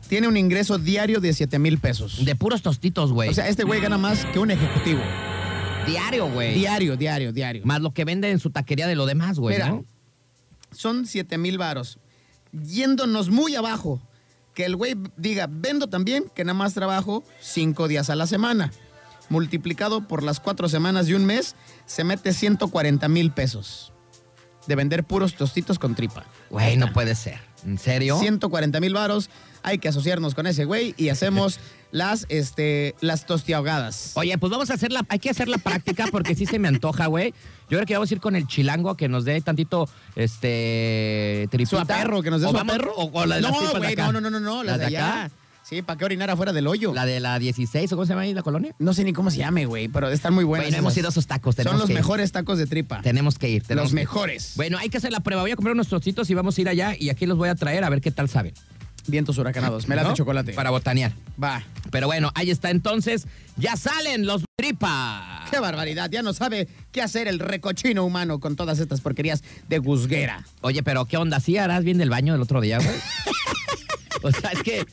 [0.08, 2.26] Tiene un ingreso diario de 7 mil pesos.
[2.26, 3.30] De puros tostitos, güey.
[3.30, 5.00] O sea, este güey gana más que un ejecutivo.
[5.88, 6.54] diario, güey.
[6.54, 7.62] Diario, diario, diario.
[7.66, 9.86] Más lo que vende en su taquería de lo demás, güey, Mira, ¿no?
[10.72, 12.00] Son 7 mil varos.
[12.52, 14.02] Yéndonos muy abajo,
[14.54, 18.72] que el güey diga, vendo también, que nada más trabajo 5 días a la semana.
[19.30, 21.56] Multiplicado por las 4 semanas de un mes,
[21.86, 23.94] se mete 140 mil pesos.
[24.68, 26.26] De vender puros tostitos con tripa.
[26.50, 27.40] Güey, no puede ser.
[27.66, 28.20] ¿En serio?
[28.20, 29.30] 140 mil varos.
[29.64, 31.60] Hay que asociarnos con ese güey y hacemos
[31.92, 34.12] las, este, las tostiahogadas.
[34.16, 36.68] Oye, pues vamos a hacer la, hay que hacer la práctica porque sí se me
[36.68, 37.32] antoja, güey.
[37.70, 41.80] Yo creo que vamos a ir con el chilango que nos dé tantito, este, tripita.
[41.82, 42.22] ¿Su perro?
[42.22, 42.94] ¿Que nos dé O su vamos- perro?
[42.96, 44.12] O, o la de las no, güey, acá.
[44.12, 45.32] no, no, no, no, no, las, de allá.
[45.64, 46.92] Sí, ¿para qué orinar afuera del hoyo?
[46.94, 48.74] La de la 16, ¿o cómo se llama ahí la colonia?
[48.80, 50.66] No sé ni cómo se llame, güey, pero están muy buenas.
[50.68, 51.56] Güey, no hemos ido a esos tacos.
[51.56, 51.96] Son los ir.
[51.96, 53.02] mejores tacos de tripa.
[53.04, 53.64] Tenemos que ir.
[53.64, 54.08] tenemos Los que ir.
[54.08, 54.54] mejores.
[54.56, 55.44] Bueno, hay que hacer la prueba.
[55.44, 57.56] Voy a comprar unos trocitos y vamos a ir allá y aquí los voy a
[57.56, 58.54] traer a ver qué tal saben.
[59.08, 59.88] Vientos huracanados.
[59.88, 60.10] Me la ¿no?
[60.10, 60.54] de chocolate.
[60.54, 61.14] Para botanear.
[61.42, 61.64] Va.
[61.90, 63.28] Pero bueno, ahí está entonces.
[63.58, 65.46] Ya salen los tripa.
[65.50, 66.10] Qué barbaridad.
[66.12, 70.46] Ya no sabe qué hacer el recochino humano con todas estas porquerías de guzguera.
[70.62, 71.40] Oye, pero ¿qué onda?
[71.40, 72.90] ¿Sí harás bien del baño el otro día, güey?
[74.24, 74.86] o sea, es que,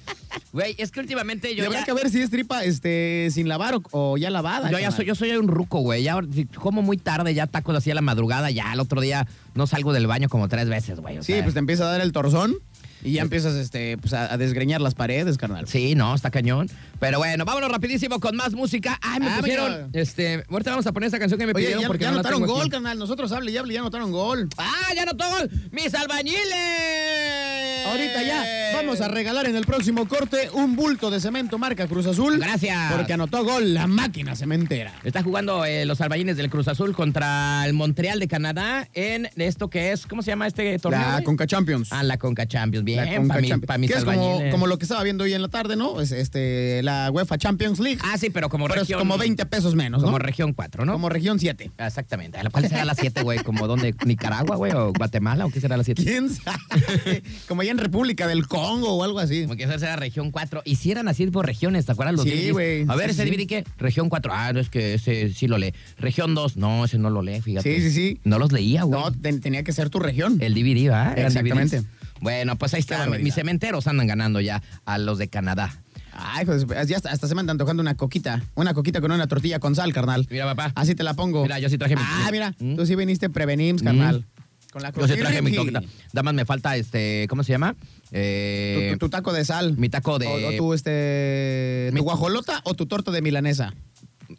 [0.52, 1.84] güey, es que últimamente yo habrá ya...
[1.84, 4.70] que ver si es tripa este, sin lavar o, o ya lavada.
[4.70, 6.02] Yo ya soy, yo soy un ruco, güey.
[6.02, 6.18] Ya
[6.56, 9.92] como muy tarde, ya tacos así a la madrugada, ya el otro día no salgo
[9.92, 11.16] del baño como tres veces, güey.
[11.16, 12.56] Sí, sea, pues te empieza a dar el torzón
[13.03, 15.66] y ya empiezas este, pues, a, a desgreñar las paredes, carnal.
[15.68, 16.68] Sí, no, está cañón.
[17.01, 18.99] Pero bueno, vámonos rapidísimo con más música.
[19.03, 19.88] Ay, me Ah, pusieron, mira.
[20.03, 22.16] este, ahorita vamos a poner esta canción que me Oye, pidieron ya, porque ya no
[22.16, 22.70] anotaron gol, aquí.
[22.70, 22.99] carnal.
[22.99, 24.49] Nosotros hable y hable, ya anotaron gol.
[24.59, 25.51] ¡Ah, ya anotó gol!
[25.70, 27.86] ¡Mis albañiles!
[27.86, 28.44] Ahorita ya
[28.74, 32.38] vamos a regalar en el próximo corte un bulto de cemento marca Cruz Azul.
[32.38, 32.92] Gracias.
[32.92, 34.92] Porque anotó gol la máquina cementera.
[35.05, 39.70] Está jugando eh, los albañines del Cruz Azul contra el Montreal de Canadá en esto
[39.70, 41.01] que es, ¿cómo se llama este torneo?
[41.01, 41.22] La?
[41.22, 41.88] Conca Champions.
[41.92, 42.84] Ah, la Conca Champions.
[42.95, 45.49] Bien, para mi, pa' mis que es como, lo que estaba viendo hoy en la
[45.49, 46.01] tarde, ¿no?
[46.01, 47.99] Es este, la UEFA Champions League.
[48.03, 48.99] Ah, sí, pero como pero es región...
[49.01, 50.07] como 20 pesos menos, ¿no?
[50.07, 50.93] Como región 4, ¿no?
[50.93, 51.70] Como región 7.
[51.78, 52.39] Exactamente.
[52.51, 53.39] ¿Cuál será la 7, güey?
[53.41, 53.95] ¿Como dónde?
[54.05, 54.72] ¿Nicaragua, güey?
[54.72, 55.47] ¿O Guatemala?
[55.47, 56.03] ¿O qué será la 7?
[56.05, 57.22] ¿Quién sabe?
[57.49, 59.43] como ya en República del Congo o algo así.
[59.43, 60.62] Como que esa será región 4.
[60.64, 62.84] Hicieran así por regiones, ¿te acuerdas los Sí, güey.
[62.89, 63.30] A ver, Sí, ese sí.
[63.36, 63.64] DVD qué?
[63.78, 64.32] Región 4.
[64.34, 65.72] Ah, no es que ese sí lo lee.
[65.99, 66.57] Región 2.
[66.57, 67.74] No, ese no lo lee, fíjate.
[67.76, 68.20] Sí, sí, sí.
[68.24, 69.01] No los leía, güey.
[69.01, 70.39] No, ten- tenía que ser tu región.
[70.41, 71.12] El DVD, ¿va?
[71.12, 71.82] Eran Exactamente.
[72.21, 73.07] Bueno, pues ahí está.
[73.07, 75.83] Mis cementeros andan ganando ya a los de Canadá.
[76.12, 78.43] Ay, pues ya hasta, hasta se me andan tocando una coquita.
[78.57, 80.27] Una coquita con una tortilla con sal, carnal.
[80.31, 80.73] Mira, papá.
[80.75, 81.43] Así te la pongo.
[81.43, 82.55] Mira, yo sí traje mi- Ah, mira.
[82.59, 82.75] ¿Mm?
[82.77, 84.25] Tú sí viniste prevenims, carnal.
[84.73, 85.81] Con la Yo sí traje mi coquita.
[85.81, 85.93] coquita.
[86.12, 87.73] Nada más me falta, este, ¿cómo se llama?
[87.75, 87.79] Tu,
[88.12, 89.77] Eh, tu- tu taco de sal.
[89.79, 91.91] mi taco de- O, o tu, este...
[91.93, 93.73] Mi- ¿Tu guajolota o tu torta de milanesa?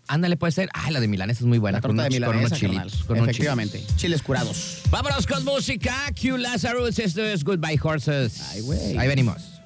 [0.08, 0.70] Ándale, puede ser.
[0.74, 1.78] Ah, la de Milanesa es muy buena.
[1.78, 3.04] La con de unos, con milanesa, unos chilitos.
[3.06, 3.78] con unos Efectivamente.
[3.78, 3.96] chilitos.
[3.98, 4.82] Chiles curados.
[4.90, 5.96] Vámonos con música.
[6.20, 7.00] Q Lazarus.
[7.00, 8.42] Esto es Goodbye Horses.
[8.52, 8.98] Ay, güey.
[8.98, 9.59] Ahí venimos.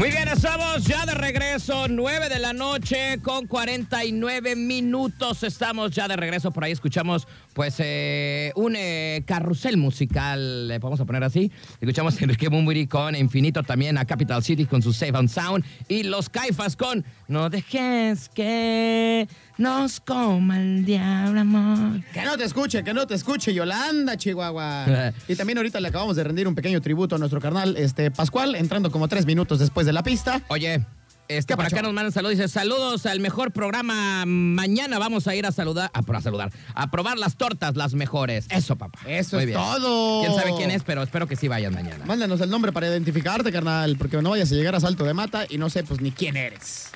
[0.00, 5.42] Muy bien, estamos ya de regreso, 9 de la noche con 49 minutos.
[5.42, 11.04] Estamos ya de regreso, por ahí escuchamos pues eh, un eh, carrusel musical, le a
[11.04, 11.52] poner así.
[11.82, 15.66] Escuchamos a Enrique Bumburi con Infinito también, a Capital City con su Safe and Sound
[15.86, 19.28] y los Caifas con No dejes que
[19.60, 22.02] nos coma el diablo, amor.
[22.14, 25.12] Que no te escuche, que no te escuche, Yolanda, Chihuahua.
[25.28, 28.54] y también ahorita le acabamos de rendir un pequeño tributo a nuestro carnal este, Pascual,
[28.54, 30.40] entrando como tres minutos después de la pista.
[30.48, 30.84] Oye,
[31.28, 32.38] este, ¿Qué por acá nos mandan saludos.
[32.38, 34.24] Dice, saludos al mejor programa.
[34.26, 38.46] Mañana vamos a ir a saludar, a, a saludar, a probar las tortas, las mejores.
[38.48, 38.98] Eso, papá.
[39.06, 39.60] Eso Muy es bien.
[39.60, 40.22] todo.
[40.22, 40.82] ¿Quién sabe quién es?
[40.82, 42.04] Pero espero que sí vayan mañana.
[42.06, 45.44] Mándanos el nombre para identificarte, carnal, porque no vayas a llegar a Salto de Mata
[45.48, 46.90] y no sé, pues, ni quién eres.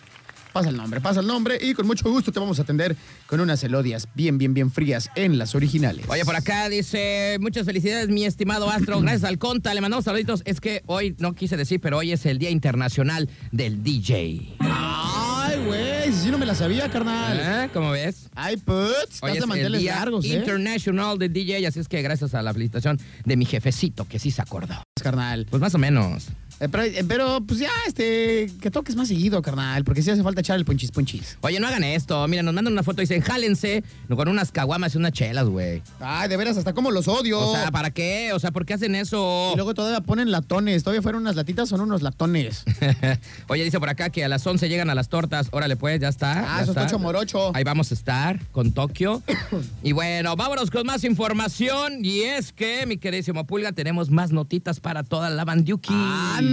[0.55, 2.95] Pasa el nombre, pasa el nombre y con mucho gusto te vamos a atender
[3.27, 6.07] con unas elodias bien, bien, bien frías en las originales.
[6.09, 9.01] Oye, por acá dice, muchas felicidades, mi estimado Astro.
[9.01, 10.43] Gracias al Conta, le mandamos saluditos.
[10.45, 14.55] Es que hoy, no quise decir, pero hoy es el Día Internacional del DJ.
[14.61, 17.41] Ay, güey, si no me la sabía, carnal.
[17.41, 17.71] ¿Eh?
[17.73, 18.29] ¿Cómo ves?
[18.37, 20.35] Ay, putz, estás de el Día largos, ¿eh?
[20.35, 24.31] International del DJ, así es que gracias a la felicitación de mi jefecito, que sí
[24.31, 24.85] se acordó.
[25.03, 25.49] carnal.
[25.51, 26.29] Pues más o menos.
[26.65, 30.23] Eh, pero, eh, pero, pues ya, este, que toques más seguido, carnal, porque sí hace
[30.23, 31.37] falta echar el punchis punchis.
[31.43, 32.27] Oye, no hagan esto.
[32.27, 35.83] Mira, nos mandan una foto y dicen, jálense con unas caguamas y unas chelas, güey.
[36.01, 37.39] Ay, de veras, hasta como los odio.
[37.39, 38.33] O sea, ¿para qué?
[38.33, 39.51] O sea, ¿por qué hacen eso?
[39.53, 40.85] Y luego todavía ponen latones.
[40.85, 42.65] Todavía fueron unas latitas, son unos latones.
[43.49, 45.49] Oye, dice por acá que a las 11 llegan a las tortas.
[45.51, 46.57] Órale, pues, ya está.
[46.57, 47.55] Ah, eso hecho morocho.
[47.55, 49.23] Ahí vamos a estar con Tokio.
[49.83, 52.05] y bueno, vámonos con más información.
[52.05, 55.93] Y es que, mi queridísimo Pulga, tenemos más notitas para toda la bandiuki.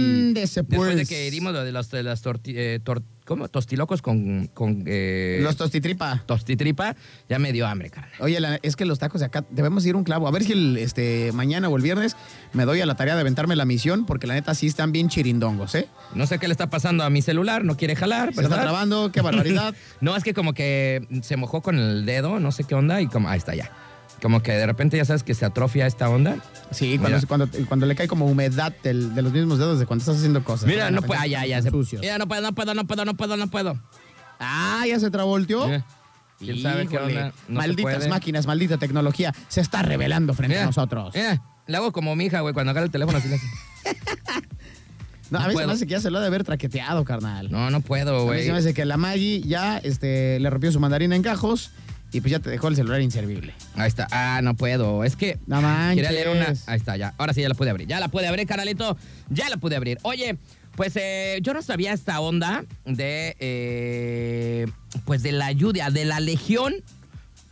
[0.02, 1.08] Ándese, Después de pues.
[1.08, 3.48] que dimos lo de los, de las torti- eh, tor- ¿cómo?
[3.48, 6.22] tostilocos con, con eh, Los tostitripa.
[6.26, 6.96] tostitripa,
[7.28, 8.12] ya me dio hambre, carnal.
[8.20, 10.26] Oye, la- es que los tacos de acá debemos ir un clavo.
[10.28, 12.16] A ver si el, este, mañana o el viernes
[12.52, 15.08] me doy a la tarea de aventarme la misión, porque la neta sí están bien
[15.08, 15.86] chirindongos, ¿eh?
[16.14, 19.12] No sé qué le está pasando a mi celular, no quiere jalar, Se está trabando,
[19.12, 19.74] qué barbaridad.
[20.00, 23.06] No, es que como que se mojó con el dedo, no sé qué onda, y
[23.06, 23.70] como, ahí está ya.
[24.22, 26.36] Como que de repente ya sabes que se atrofia esta onda.
[26.70, 30.00] Sí, cuando, cuando, cuando le cae como humedad del- de los mismos dedos de cuando
[30.02, 30.68] estás haciendo cosas.
[30.68, 31.60] Mira, no puedo, ah, ya, ya.
[31.60, 31.70] Se,
[32.00, 33.80] mira, no puedo, no puedo, no puedo, no puedo, no puedo.
[34.38, 35.66] Ah, ya se travolteó.
[36.38, 37.26] ¿Quién sabe qué Híjole, onda?
[37.48, 39.34] No se Malditas máquinas, maldita tecnología.
[39.48, 41.12] Se está revelando frente a nosotros.
[41.14, 43.46] Mira, le hago como mi hija, güey, cuando agarra el teléfono así le hace.
[45.30, 45.66] No, a no mí se puedo.
[45.68, 47.50] me hace que ya se lo ha de haber traqueteado, carnal.
[47.50, 48.44] No, no puedo, a mí güey.
[48.44, 51.70] se me hace que la Maggie ya este, le rompió su mandarina en gajos
[52.12, 53.54] y pues ya te dejó el celular inservible.
[53.74, 54.06] Ahí está.
[54.10, 55.02] Ah, no puedo.
[55.04, 56.06] Es que No manches.
[56.06, 56.54] quería leer una.
[56.66, 57.14] Ahí está, ya.
[57.18, 57.88] Ahora sí ya la pude abrir.
[57.88, 58.96] Ya la pude abrir, carnalito.
[59.30, 59.98] Ya la pude abrir.
[60.02, 60.36] Oye,
[60.76, 63.36] pues eh, yo no sabía esta onda de.
[63.40, 64.66] eh,
[65.04, 66.74] pues de la ayuda, de la legión.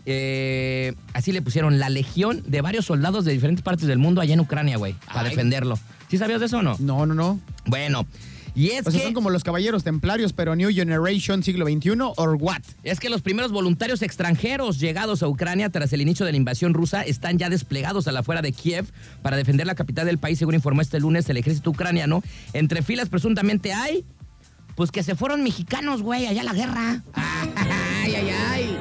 [0.06, 4.34] eh, así le pusieron la legión de varios soldados de diferentes partes del mundo allá
[4.34, 5.78] en Ucrania, güey, para defenderlo.
[6.08, 6.76] ¿Sí sabías de eso o no?
[6.80, 7.38] No, no, no.
[7.66, 8.06] Bueno,
[8.54, 9.04] y es O sea, que.
[9.04, 12.62] son como los caballeros templarios, pero New Generation siglo XXI, or what?
[12.82, 16.74] Es que los primeros voluntarios extranjeros llegados a Ucrania tras el inicio de la invasión
[16.74, 18.86] rusa están ya desplegados a la afuera de Kiev
[19.22, 22.22] para defender la capital del país, según informó este lunes el ejército ucraniano.
[22.52, 24.04] Entre filas presuntamente hay,
[24.74, 27.02] pues que se fueron mexicanos, güey, allá a la guerra.
[28.02, 28.76] Ay, ay, ay.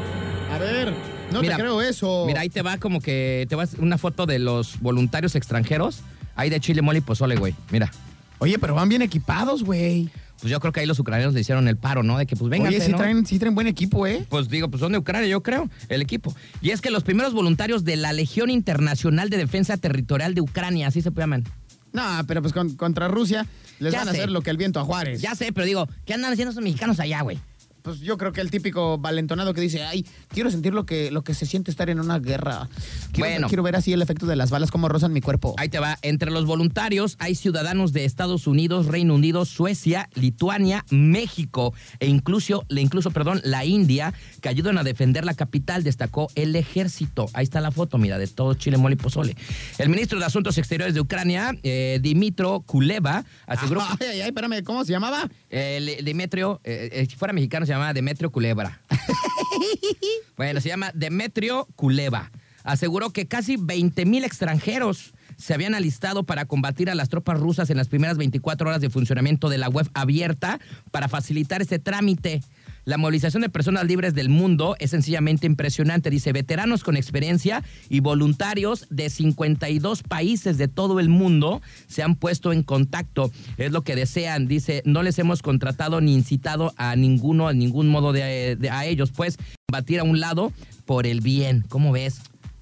[0.52, 0.94] A ver,
[1.32, 2.24] no Mira, te creo eso.
[2.26, 6.00] Mira, ahí te va como que, te vas una foto de los voluntarios extranjeros,
[6.36, 7.54] ahí de Chile, mole y pozole, güey.
[7.70, 7.92] Mira.
[8.40, 10.10] Oye, pero van bien equipados, güey.
[10.40, 12.18] Pues yo creo que ahí los ucranianos le hicieron el paro, ¿no?
[12.18, 14.26] De que pues vengan, Oye, sí traen, sí traen buen equipo, ¿eh?
[14.30, 16.34] Pues digo, pues son de Ucrania, yo creo, el equipo.
[16.62, 20.88] Y es que los primeros voluntarios de la Legión Internacional de Defensa Territorial de Ucrania,
[20.88, 21.44] así se llaman.
[21.92, 23.46] No, pero pues con- contra Rusia
[23.80, 25.22] les Ya van a hacer lo que el viento a Juárez.
[25.22, 27.38] Ya sé, pero digo, ¿qué andan haciendo esos mexicanos allá, güey?
[27.82, 31.24] Pues yo creo que el típico valentonado que dice, ay, quiero sentir lo que, lo
[31.24, 32.68] que se siente estar en una guerra.
[33.12, 33.48] Quiero, Bueno.
[33.48, 35.56] quiero ver así el efecto de las balas, cómo rozan mi cuerpo.
[35.58, 35.98] Ahí te va.
[36.02, 42.66] Entre los voluntarios hay ciudadanos de Estados Unidos, Reino Unido, Suecia, Lituania, México e incluso,
[42.70, 47.28] le incluso, perdón, la India, que ayudan a defender la capital, destacó el ejército.
[47.34, 49.36] Ahí está la foto, mira, de todo Chile, mole y pozole.
[49.78, 54.64] El ministro de Asuntos Exteriores de Ucrania, eh, Dimitro Kuleva, aseguró Ay, ay, ay, espérame,
[54.64, 55.30] ¿cómo se llamaba?
[55.50, 58.82] El Demetrio, eh, eh, si fuera mexicano se llama Demetrio Culebra.
[60.38, 62.32] bueno, se llama Demetrio Culeva.
[62.64, 67.70] Aseguró que casi 20 mil extranjeros se habían alistado para combatir a las tropas rusas
[67.70, 70.60] en las primeras 24 horas de funcionamiento de la web abierta
[70.90, 72.42] para facilitar ese trámite.
[72.90, 76.10] La movilización de personas libres del mundo es sencillamente impresionante.
[76.10, 82.16] Dice, veteranos con experiencia y voluntarios de 52 países de todo el mundo se han
[82.16, 83.32] puesto en contacto.
[83.58, 84.48] Es lo que desean.
[84.48, 88.88] Dice, no les hemos contratado ni incitado a ninguno, a ningún modo de, de- a
[88.88, 89.38] ellos, pues,
[89.72, 90.52] batir a un lado
[90.88, 91.64] por el bien.
[91.70, 92.22] ¿Cómo ves?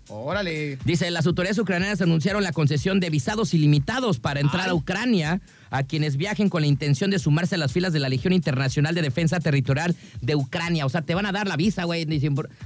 [0.10, 0.78] Órale.
[0.84, 5.84] Dice, las autoridades ucranianas anunciaron la concesión de visados ilimitados para entrar a Ucrania a
[5.84, 9.02] quienes viajen con la intención de sumarse a las filas de la Legión Internacional de
[9.02, 10.86] Defensa Territorial de Ucrania.
[10.86, 12.06] O sea, te van a dar la visa, güey,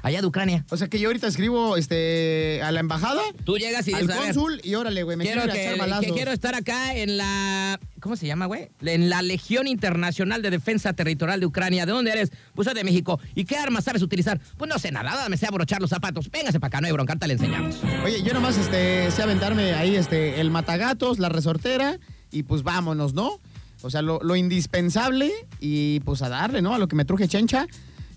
[0.04, 0.66] allá de Ucrania.
[0.70, 4.16] O sea que yo ahorita escribo este, a la embajada, Tú llegas y al dices,
[4.16, 6.96] a ver, cónsul y órale, güey, me quiero, quiero echar que, que quiero estar acá
[6.96, 7.80] en la...
[8.00, 8.70] ¿Cómo se llama, güey?
[8.82, 11.86] En la Legión Internacional de Defensa Territorial de Ucrania.
[11.86, 12.32] ¿De dónde eres?
[12.56, 13.20] Pues soy de México.
[13.36, 14.40] ¿Y qué armas sabes utilizar?
[14.58, 16.32] Pues no sé nada, nada me sé abrochar los zapatos.
[16.32, 17.78] Véngase para acá, no hay bronca, ahorita le enseñamos.
[18.04, 22.00] Oye, yo nomás este, sé aventarme ahí este, el matagatos, la resortera
[22.32, 23.40] y pues vámonos, ¿no?
[23.84, 26.74] O sea, lo, lo indispensable y pues a darle, ¿no?
[26.74, 27.68] A lo que me truje chencha.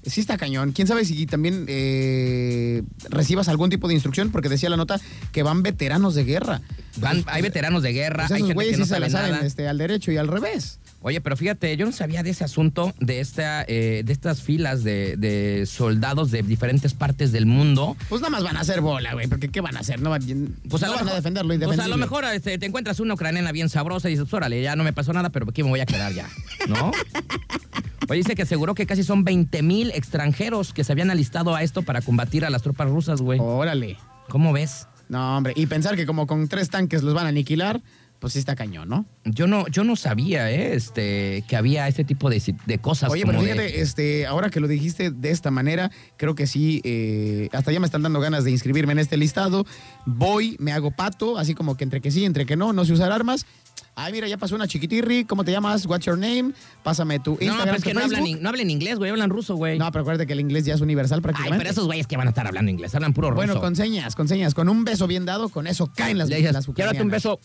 [0.07, 0.73] Sí está cañón.
[0.73, 4.31] ¿Quién sabe si también eh, recibas algún tipo de instrucción?
[4.31, 5.01] Porque decía la nota
[5.33, 6.61] que van veteranos de guerra.
[6.99, 9.11] Van- Pues, hay veteranos de guerra, pues hay gente güeyes que no sí se la
[9.11, 10.79] saben este, al derecho y al revés.
[11.01, 14.85] Oye, pero fíjate, yo no sabía de ese asunto, de esta, eh, de estas filas
[14.85, 17.97] de, de soldados de diferentes partes del mundo.
[18.09, 20.01] Pues nada más van a hacer bola, güey, porque ¿qué van a hacer?
[20.01, 20.23] No van,
[20.69, 22.67] Pues no a, lo van a mejor, defender lo pues a lo mejor este, te
[22.67, 25.47] encuentras una ucraniana bien sabrosa y dices, "Pues, órale, ya no me pasó nada, pero
[25.51, 26.29] aquí me voy a quedar ya,
[26.69, 26.91] ¿no?
[28.09, 31.63] Oye, dice que aseguró que casi son 20 mil extranjeros que se habían alistado a
[31.63, 33.41] esto para combatir a las tropas rusas, güey.
[33.41, 33.97] Órale.
[34.29, 34.87] ¿Cómo ves?
[35.09, 37.83] No, hombre, y pensar que como con tres tanques los van a aniquilar,
[38.25, 39.05] pues sí está cañón, ¿no?
[39.27, 40.75] Yo no, yo no sabía, ¿eh?
[40.75, 43.11] Este, que había este tipo de, de cosas.
[43.11, 46.47] Oye, como pero de- fíjate, este, ahora que lo dijiste de esta manera, creo que
[46.47, 49.67] sí, eh, hasta ya me están dando ganas de inscribirme en este listado.
[50.07, 52.95] Voy, me hago pato, así como que entre que sí, entre que no, no sé
[52.95, 53.45] usar armas.
[53.97, 55.87] Ay, mira, ya pasó una chiquitirri, ¿cómo te llamas?
[55.87, 56.53] What's your name?
[56.83, 59.55] Pásame tu No, Instagram, pero es que no hablan, no hablan inglés, güey, hablan ruso,
[59.55, 59.79] güey.
[59.79, 61.59] No, pero acuérdate que el inglés ya es universal Ay, prácticamente.
[61.59, 63.37] pero esos güeyes que van a estar hablando inglés, hablan puro ruso.
[63.37, 66.37] Bueno, con señas, con señas, con un beso bien dado, con eso caen las, Le
[66.39, 67.23] dices, las "Quiero darte un ucranianas.
[67.23, 67.41] beso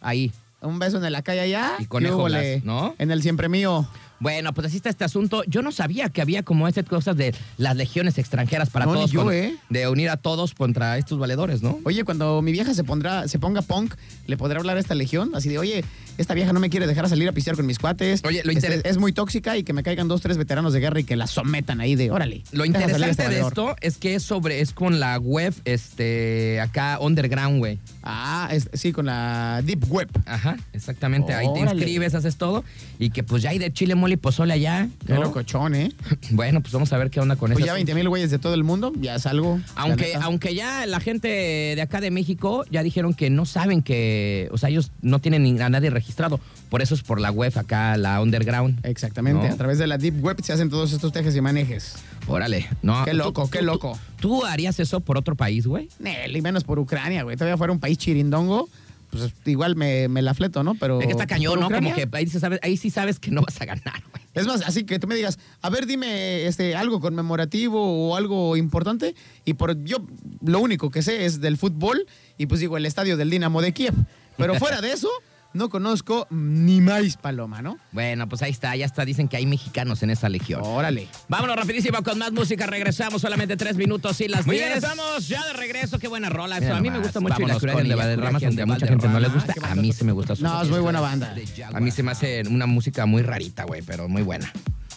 [0.00, 0.32] ahí.
[0.60, 1.74] Un beso en la calle allá.
[1.78, 2.62] Y ¿qué conéjolas, húbole?
[2.64, 2.94] ¿no?
[2.98, 3.86] En el siempre mío.
[4.18, 5.42] Bueno, pues así está este asunto.
[5.46, 9.10] Yo no sabía que había como estas cosas de las legiones extranjeras para No, todos.
[9.12, 9.56] yo, con- ¿eh?
[9.68, 11.78] De unir a todos contra estos valedores, ¿no?
[11.84, 13.94] Oye, cuando mi vieja se pondrá, se ponga punk,
[14.26, 15.84] le podrá hablar a esta legión, así de, oye,
[16.18, 18.22] esta vieja no me quiere dejar salir a pistear con mis cuates.
[18.24, 21.00] Oye, lo Este, es muy tóxica y que me caigan dos, tres veteranos de guerra
[21.00, 22.42] y que la sometan ahí de, órale.
[22.52, 23.48] Lo interesante este de valedor".
[23.52, 27.78] esto es que es sobre, es con la web, este, acá, underground, güey.
[28.02, 30.08] Ah, es- sí, con la Deep Web.
[30.24, 31.34] Ajá, exactamente.
[31.34, 32.64] Ahí te inscribes, haces todo.
[32.98, 34.88] Y que pues ya hay de chile, mole y pozole allá.
[35.04, 35.22] Qué ¿no?
[35.22, 35.90] locochón, ¿eh?
[36.30, 37.66] Bueno, pues vamos a ver qué onda con Pues eso.
[37.66, 39.60] ya 20 mil güeyes de todo el mundo, ya es algo.
[39.74, 44.48] Aunque, aunque ya la gente de acá de México ya dijeron que no saben que,
[44.52, 46.38] o sea, ellos no tienen a nadie registrado.
[46.70, 48.78] Por eso es por la web acá, la underground.
[48.84, 49.54] Exactamente, ¿No?
[49.54, 51.96] a través de la Deep Web se hacen todos estos tejes y manejes.
[52.28, 53.04] Órale, no.
[53.04, 53.98] Qué ¿tú- loco, tú- qué tú- loco.
[54.20, 55.88] ¿Tú harías eso por otro país, güey?
[55.98, 57.36] Nel, y menos por Ucrania, güey.
[57.36, 58.68] Todavía fuera un país chirindongo,
[59.10, 60.74] pues igual me, me la fleto, ¿no?
[60.74, 61.00] Pero.
[61.00, 61.70] Es que está cañón, ¿no?
[61.70, 64.24] Como que ahí sí, sabes, ahí sí sabes que no vas a ganar, güey.
[64.34, 68.56] Es más, así que tú me digas, a ver, dime este, algo conmemorativo o algo
[68.56, 69.14] importante.
[69.44, 69.98] Y por yo
[70.44, 73.72] lo único que sé es del fútbol y pues digo el estadio del Dinamo de
[73.72, 73.94] Kiev.
[74.36, 75.08] Pero fuera de eso,
[75.56, 77.78] no conozco ni más paloma, ¿no?
[77.92, 79.04] Bueno, pues ahí está, ya está.
[79.04, 80.60] Dicen que hay mexicanos en esa legión.
[80.64, 81.08] Órale.
[81.28, 82.66] Vámonos rapidísimo con más música.
[82.66, 84.66] Regresamos solamente tres minutos y las Muy 10.
[84.68, 85.98] bien, estamos ya de regreso.
[85.98, 86.56] Qué buena rola.
[86.56, 87.34] Mira Eso, a mí me gusta mucho.
[87.34, 89.54] vámonos y la con de Valderrama, aunque a mucha gente no les gusta.
[89.62, 90.36] A mí sí me gusta.
[90.36, 91.34] su No, es muy buena banda.
[91.72, 94.52] A mí se me hace una música muy rarita, güey, pero muy buena.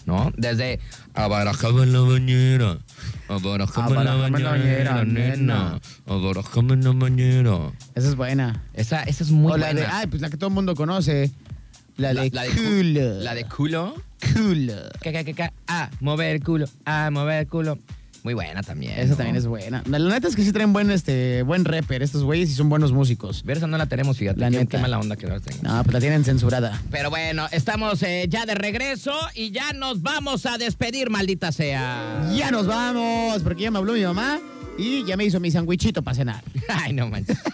[0.05, 0.31] ¿No?
[0.37, 0.79] Desde
[1.13, 2.77] Abarajaba en la bañera.
[3.27, 5.79] Abarajaba en la la bañera, nena.
[6.07, 7.71] Abarajaba en la bañera.
[7.95, 8.63] Esa es buena.
[8.73, 9.81] Esa, esa es muy o la buena.
[9.81, 11.31] de, ay, pues la que todo el mundo conoce.
[11.97, 13.19] La, de, la de cu- culo.
[13.21, 13.93] La de culo.
[14.33, 14.73] culo.
[15.03, 15.53] Ca, ca, ca.
[15.67, 16.65] Ah, mover el culo.
[16.85, 17.77] Ah, mover el culo.
[18.29, 18.93] Muy buena también.
[18.93, 19.15] Esa ¿no?
[19.15, 19.81] también es buena.
[19.87, 22.91] La neta es que sí traen buen, este, buen rapper estos güeyes y son buenos
[22.91, 23.43] músicos.
[23.43, 24.39] Ver, esa no la tenemos, fíjate.
[24.39, 24.67] La neta.
[24.67, 25.63] qué mala onda que no la tenemos.
[25.63, 26.79] No, pues la tienen censurada.
[26.91, 32.29] Pero bueno, estamos eh, ya de regreso y ya nos vamos a despedir, maldita sea.
[32.35, 34.39] Ya nos vamos, porque ya me habló mi mamá
[34.77, 36.43] y ya me hizo mi sandwichito para cenar.
[36.69, 37.39] Ay, no manches.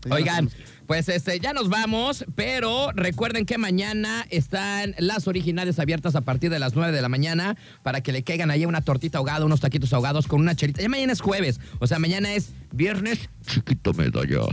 [0.00, 0.50] Pues Oigan.
[0.86, 6.50] Pues este, ya nos vamos, pero recuerden que mañana están las originales abiertas a partir
[6.50, 9.60] de las 9 de la mañana para que le caigan ahí una tortita ahogada, unos
[9.60, 10.82] taquitos ahogados con una chelita.
[10.82, 13.28] Ya mañana es jueves, o sea, mañana es viernes.
[13.46, 14.46] Chiquito medallas.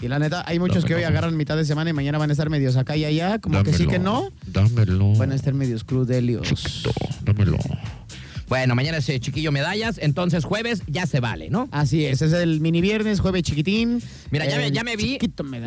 [0.00, 2.32] Y la neta, hay muchos que hoy agarran mitad de semana y mañana van a
[2.32, 4.30] estar medios acá y allá, como que sí que no.
[4.46, 5.14] Dámelo.
[5.14, 6.84] Van a estar medios crudelios.
[7.22, 7.58] dámelo.
[8.48, 11.68] Bueno, mañana es eh, chiquillo medallas, entonces jueves ya se vale, ¿no?
[11.70, 14.02] Así es, es el mini viernes, jueves chiquitín.
[14.30, 15.18] Mira, ya me, ya me vi.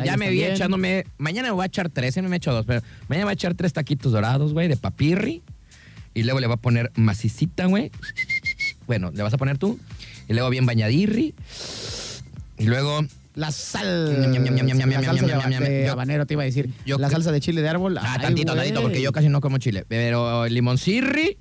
[0.04, 0.52] Ya me vi también.
[0.52, 1.06] echándome.
[1.18, 3.34] Mañana me voy a echar tres, eh, me he hecho dos, pero mañana voy a
[3.34, 5.42] echar tres taquitos dorados, güey, de papirri.
[6.14, 7.90] Y luego le voy a poner macicita, güey.
[8.86, 9.78] Bueno, le vas a poner tú.
[10.28, 11.34] Y luego bien bañadirri.
[12.58, 13.06] Y luego.
[13.34, 14.20] La sal.
[14.20, 16.68] De, habanero te iba a decir.
[16.84, 17.96] yo la salsa de chile de árbol.
[17.96, 19.84] Ah, ay, tantito, tantito, porque yo casi no como chile.
[19.88, 21.38] Pero limoncirri.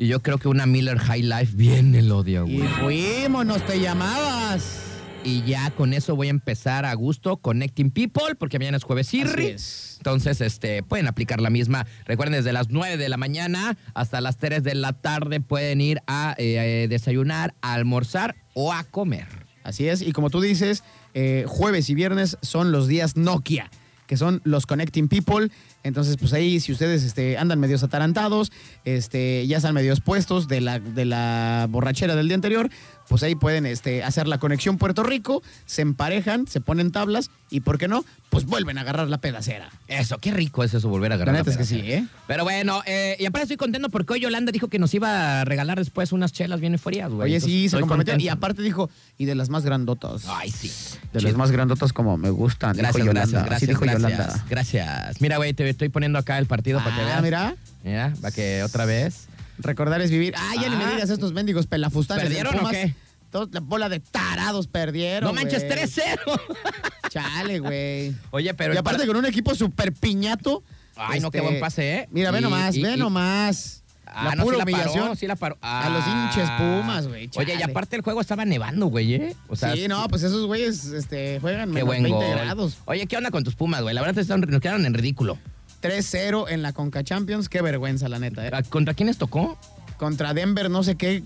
[0.00, 2.68] Y yo creo que una Miller High Life bien el odio, Y güey.
[2.80, 4.80] fuimos, nos te llamabas.
[5.24, 9.08] Y ya con eso voy a empezar a gusto Connecting People, porque mañana es jueves
[9.08, 9.48] Así Irri.
[9.48, 9.96] es.
[9.98, 11.86] Entonces, este, pueden aplicar la misma.
[12.06, 16.00] Recuerden, desde las 9 de la mañana hasta las 3 de la tarde pueden ir
[16.06, 19.26] a eh, eh, desayunar, a almorzar o a comer.
[19.64, 20.82] Así es, y como tú dices,
[21.12, 23.70] eh, jueves y viernes son los días Nokia,
[24.06, 25.50] que son los Connecting People.
[25.82, 28.52] Entonces, pues ahí, si ustedes este, andan medios atarantados,
[28.84, 32.70] este, ya están medios puestos de la, de la borrachera del día anterior,
[33.10, 37.58] pues ahí pueden este, hacer la conexión Puerto Rico, se emparejan, se ponen tablas y,
[37.60, 38.04] ¿por qué no?
[38.28, 39.68] Pues vuelven a agarrar la pedacera.
[39.88, 41.34] Eso, qué rico es eso, volver a agarrar.
[41.34, 41.82] La neta es que pedacera.
[41.84, 42.06] sí, ¿eh?
[42.28, 45.44] Pero bueno, eh, y aparte estoy contento porque hoy Yolanda dijo que nos iba a
[45.44, 47.22] regalar después unas chelas bien frías, güey.
[47.24, 48.12] Oye, Entonces, sí, se comprometió.
[48.12, 48.24] contento.
[48.24, 48.88] Y aparte dijo,
[49.18, 50.22] y de las más grandotas.
[50.28, 50.68] Ay, sí.
[51.12, 51.30] de Chido.
[51.32, 52.76] las más grandotas como me gustan.
[52.76, 53.42] Gracias, dijo Yolanda.
[53.44, 54.02] Gracias, dijo gracias.
[54.12, 54.44] Yolanda.
[54.48, 55.20] Gracias.
[55.20, 57.22] Mira, güey, te estoy poniendo acá el partido para que Ah, veas.
[57.22, 57.56] mira.
[57.82, 59.26] Mira, para que otra vez.
[59.62, 60.34] Recordar es vivir.
[60.36, 60.90] Ah, ya ni me Ah.
[60.90, 62.24] digas estos mendigos pelafustanes.
[62.24, 62.94] ¿Perdieron o qué?
[63.30, 65.28] Todos- la bola de tarados perdieron.
[65.28, 65.70] No manches, güey.
[65.70, 66.18] 3-0.
[67.10, 68.14] Chale, güey.
[68.30, 68.72] Oye, pero.
[68.72, 70.62] y el aparte par- con un equipo súper piñato.
[70.96, 72.08] Ay, no, este, qué buen pase, ¿eh?
[72.10, 73.76] Mira, ve Y- nomás, y- ve y- nomás.
[74.12, 75.02] Ah, la no, pura sí la humillación.
[75.04, 75.56] paró, sí la paró.
[75.60, 76.30] A los Ah.
[76.34, 77.70] hinches Pumas, güey, Oye, y chale.
[77.70, 79.36] aparte el juego estaba nevando, güey, ¿eh?
[79.48, 82.34] O sea, sí, no, pues esos güeyes este, juegan Qué menos buen 20 gol.
[82.36, 82.78] grados.
[82.86, 83.94] Oye, ¿qué onda con tus Pumas, güey?
[83.94, 85.38] La verdad están- nos quedaron en ridículo.
[85.82, 87.48] 3-0 en la Conca Champions.
[87.48, 88.50] Qué vergüenza, la neta, ¿eh?
[88.52, 89.58] ¿A- ¿Contra quiénes tocó?
[89.96, 91.22] Contra Denver, no sé qué.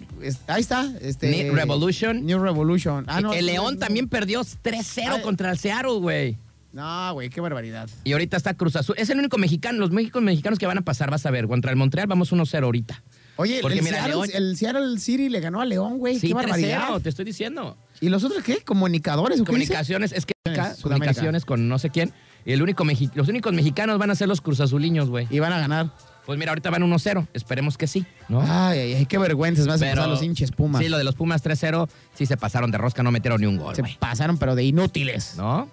[0.48, 0.90] ahí está.
[1.00, 2.26] Este, New Revolution.
[2.26, 3.04] New Revolution.
[3.06, 3.80] Ah, no, el León no.
[3.80, 5.22] también perdió 3-0 Ay.
[5.22, 6.36] contra el Seattle, güey.
[6.72, 7.88] No, güey, qué barbaridad.
[8.02, 8.96] Y ahorita está Cruz Azul.
[8.98, 11.46] Es el único mexicano, los Méxicos mexicanos que van a pasar, vas a ver.
[11.46, 13.00] Contra el Montreal vamos 1-0 ahorita.
[13.36, 16.18] Oye, Porque el, mira, Seattle, León- el Seattle City le ganó a León, güey.
[16.18, 16.88] Sí, qué barbaridad.
[16.88, 17.76] 3-0, te estoy diciendo.
[18.00, 18.58] ¿Y los otros qué?
[18.64, 19.46] ¿Comunicadores o qué?
[19.46, 20.34] Comunicaciones, es que
[20.82, 22.12] comunicaciones con no sé quién.
[22.46, 25.26] Y el único mexi- los únicos mexicanos van a ser los Cruz Azuliños, güey.
[25.30, 25.90] Y van a ganar.
[26.26, 27.26] Pues mira, ahorita van 1-0.
[27.34, 28.40] Esperemos que sí, ¿no?
[28.40, 29.62] Ay, ay, qué vergüenza.
[29.64, 30.82] Me hacen Pero- pasar los hinches Pumas.
[30.82, 33.58] Sí, lo de los Pumas 3-0, sí se pasaron de rosca, no metieron ni un
[33.58, 35.34] gol, Se pasaron, pero de inútiles.
[35.36, 35.68] ¿No?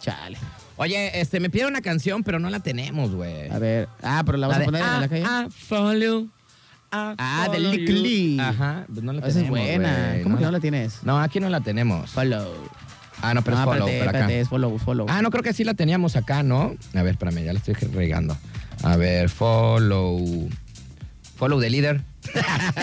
[0.00, 0.36] Chale.
[0.76, 3.48] Oye, este, me pidieron una canción, pero no la tenemos, güey.
[3.50, 3.88] A ver.
[4.02, 5.22] Ah, pero la vas de a poner en la calle.
[5.22, 6.28] I follow, I
[6.90, 7.88] Ah, de follow Lick.
[7.88, 8.40] Lee.
[8.40, 10.16] Ajá, pues no la Esa es buena.
[10.24, 10.98] ¿Cómo que no la tienes?
[11.04, 12.10] No, aquí no la tenemos.
[12.10, 12.52] Follow.
[13.22, 15.06] Ah, no, pero es Ah, follow, espérate, espérate, es follow, follow.
[15.08, 16.74] Ah, no, creo que sí la teníamos acá, ¿no?
[16.94, 18.36] A ver, espérame, ya la estoy regando.
[18.82, 20.48] A ver, follow.
[21.36, 22.02] Follow the leader.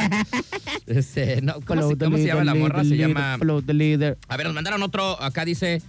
[0.87, 2.83] Este, no, ¿Cómo, Follow se, the cómo se leader, llama la leader, morra?
[2.83, 3.35] Se llama.
[3.37, 4.17] Follow the leader.
[4.27, 5.21] A ver, nos mandaron otro.
[5.21, 5.81] Acá dice.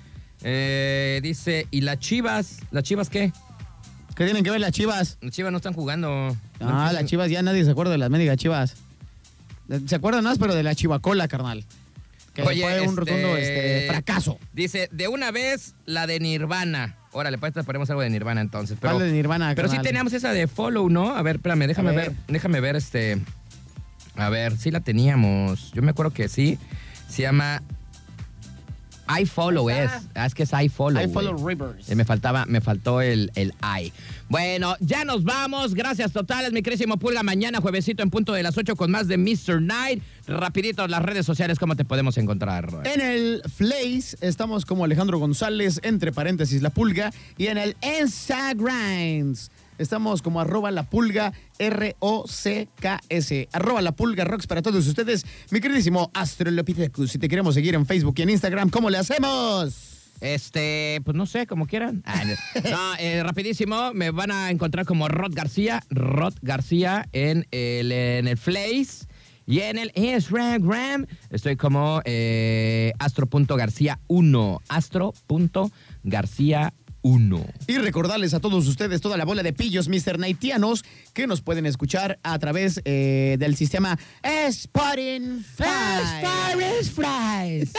[0.42, 2.58] eh, dice, ¿y las chivas?
[2.70, 3.32] ¿Las chivas qué?
[4.14, 5.16] ¿Qué tienen que ver las chivas?
[5.22, 6.36] Las chivas no están jugando.
[6.60, 8.74] Ah, las chivas, ya nadie se acuerda de las médicas chivas.
[9.86, 11.64] Se acuerdan más, pero de la chivacola, carnal.
[12.34, 14.38] Que Oye, fue un este, rotundo este, fracaso.
[14.52, 16.96] Dice, de una vez la de Nirvana.
[17.12, 18.78] Órale, pues te ponemos algo de Nirvana entonces.
[18.80, 21.16] Pero, ¿Cuál de Nirvana, Pero sí teníamos esa de Follow, ¿no?
[21.16, 22.12] A ver, espérame, déjame ver.
[22.28, 23.18] Déjame ver este.
[24.14, 25.72] A ver, sí la teníamos.
[25.72, 26.58] Yo me acuerdo que sí.
[27.08, 27.62] Se llama
[29.18, 29.90] I Follow es.
[30.14, 31.02] Es que es I Follow.
[31.02, 31.88] I follow rivers.
[31.90, 33.92] Eh, me faltaba, me faltó el, el I.
[34.28, 35.74] Bueno, ya nos vamos.
[35.74, 37.22] Gracias totales, mi querísimo Pulga.
[37.22, 39.60] Mañana, juevesito, en punto de las 8 con más de Mr.
[39.60, 40.02] Night.
[40.26, 42.68] Rapidito, las redes sociales, ¿cómo te podemos encontrar?
[42.84, 49.34] En el Flace estamos como Alejandro González, entre paréntesis la pulga, y en el Instagram
[49.80, 53.48] estamos como arroba la pulga R-O-C-K-S.
[53.52, 55.26] Arroba la pulga rocks para todos ustedes.
[55.50, 59.90] Mi queridísimo Astrolopithecus, si te queremos seguir en Facebook y en Instagram, ¿cómo le hacemos?
[60.20, 62.02] Este, pues no sé, como quieran.
[62.04, 67.90] Ah, no, eh, rapidísimo, me van a encontrar como Rod García, Rod García en el,
[67.90, 69.06] en el Face
[69.46, 71.06] y en el Instagram.
[71.30, 76.72] Estoy como eh, astro.garcía1, astro.garcía1.
[77.66, 80.18] Y recordarles a todos ustedes, toda la bola de pillos, Mr.
[80.18, 80.84] Naitianos,
[81.14, 85.54] que nos pueden escuchar a través eh, del sistema Spotify.
[86.94, 87.72] Fries.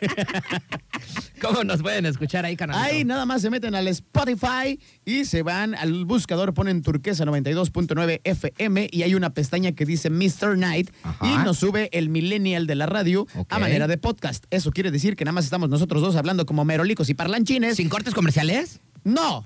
[1.40, 2.76] ¿Cómo nos pueden escuchar ahí, canal?
[2.80, 8.20] Ahí nada más se meten al Spotify y se van al buscador, ponen turquesa 92.9
[8.24, 10.56] FM y hay una pestaña que dice Mr.
[10.56, 11.26] Night Ajá.
[11.26, 14.44] y nos sube el millennial de la radio a manera de podcast.
[14.50, 17.76] Eso quiere decir que nada más estamos nosotros dos hablando como merolicos y parlanchines.
[17.76, 18.80] ¿Sin cortes comerciales?
[19.04, 19.44] No.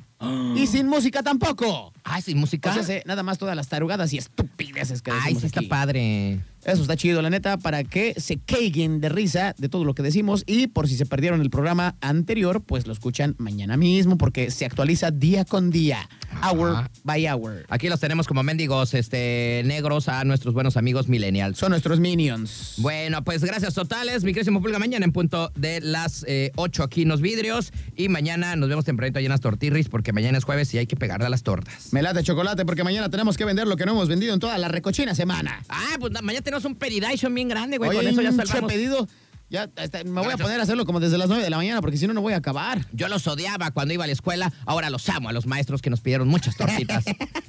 [0.57, 1.93] Y sin música tampoco.
[2.03, 2.71] Ay, sin música.
[2.71, 5.69] O sea, se- nada más todas las tarugadas y estupideces que Ay, sí está aquí.
[5.69, 6.41] padre.
[6.64, 10.03] Eso está chido, la neta, para que se caigan de risa de todo lo que
[10.03, 14.51] decimos y por si se perdieron el programa anterior, pues lo escuchan mañana mismo porque
[14.51, 16.09] se actualiza día con día,
[16.43, 17.64] hour by hour.
[17.69, 21.57] Aquí los tenemos como mendigos este, negros a nuestros buenos amigos millennials.
[21.57, 22.75] Son nuestros minions.
[22.79, 24.81] Bueno, pues gracias totales, mi querísimo pulga.
[24.81, 27.71] Mañana en punto de las eh, 8 aquí en los vidrios.
[27.95, 30.87] Y mañana nos vemos tempranito allá en las tortirris porque mañana es jueves y hay
[30.87, 31.93] que pegarle a las tortas.
[31.93, 34.57] Me late chocolate porque mañana tenemos que vender lo que no hemos vendido en toda
[34.59, 35.63] la recochina semana.
[35.69, 37.91] Ah, pues na- mañana tenemos un peridation bien grande, güey.
[37.91, 38.73] Oye, Con eso ya salvamos.
[38.73, 39.09] pedido.
[39.49, 41.81] Ya, hasta me voy a poner a hacerlo como desde las 9 de la mañana
[41.81, 42.85] porque si no, no voy a acabar.
[42.93, 45.89] Yo los odiaba cuando iba a la escuela, ahora los amo a los maestros que
[45.91, 47.05] nos pidieron muchas tortitas.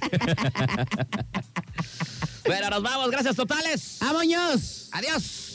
[2.46, 3.98] bueno, nos vamos, gracias totales.
[4.00, 4.90] ¡Vámonos!
[4.92, 5.47] Adiós.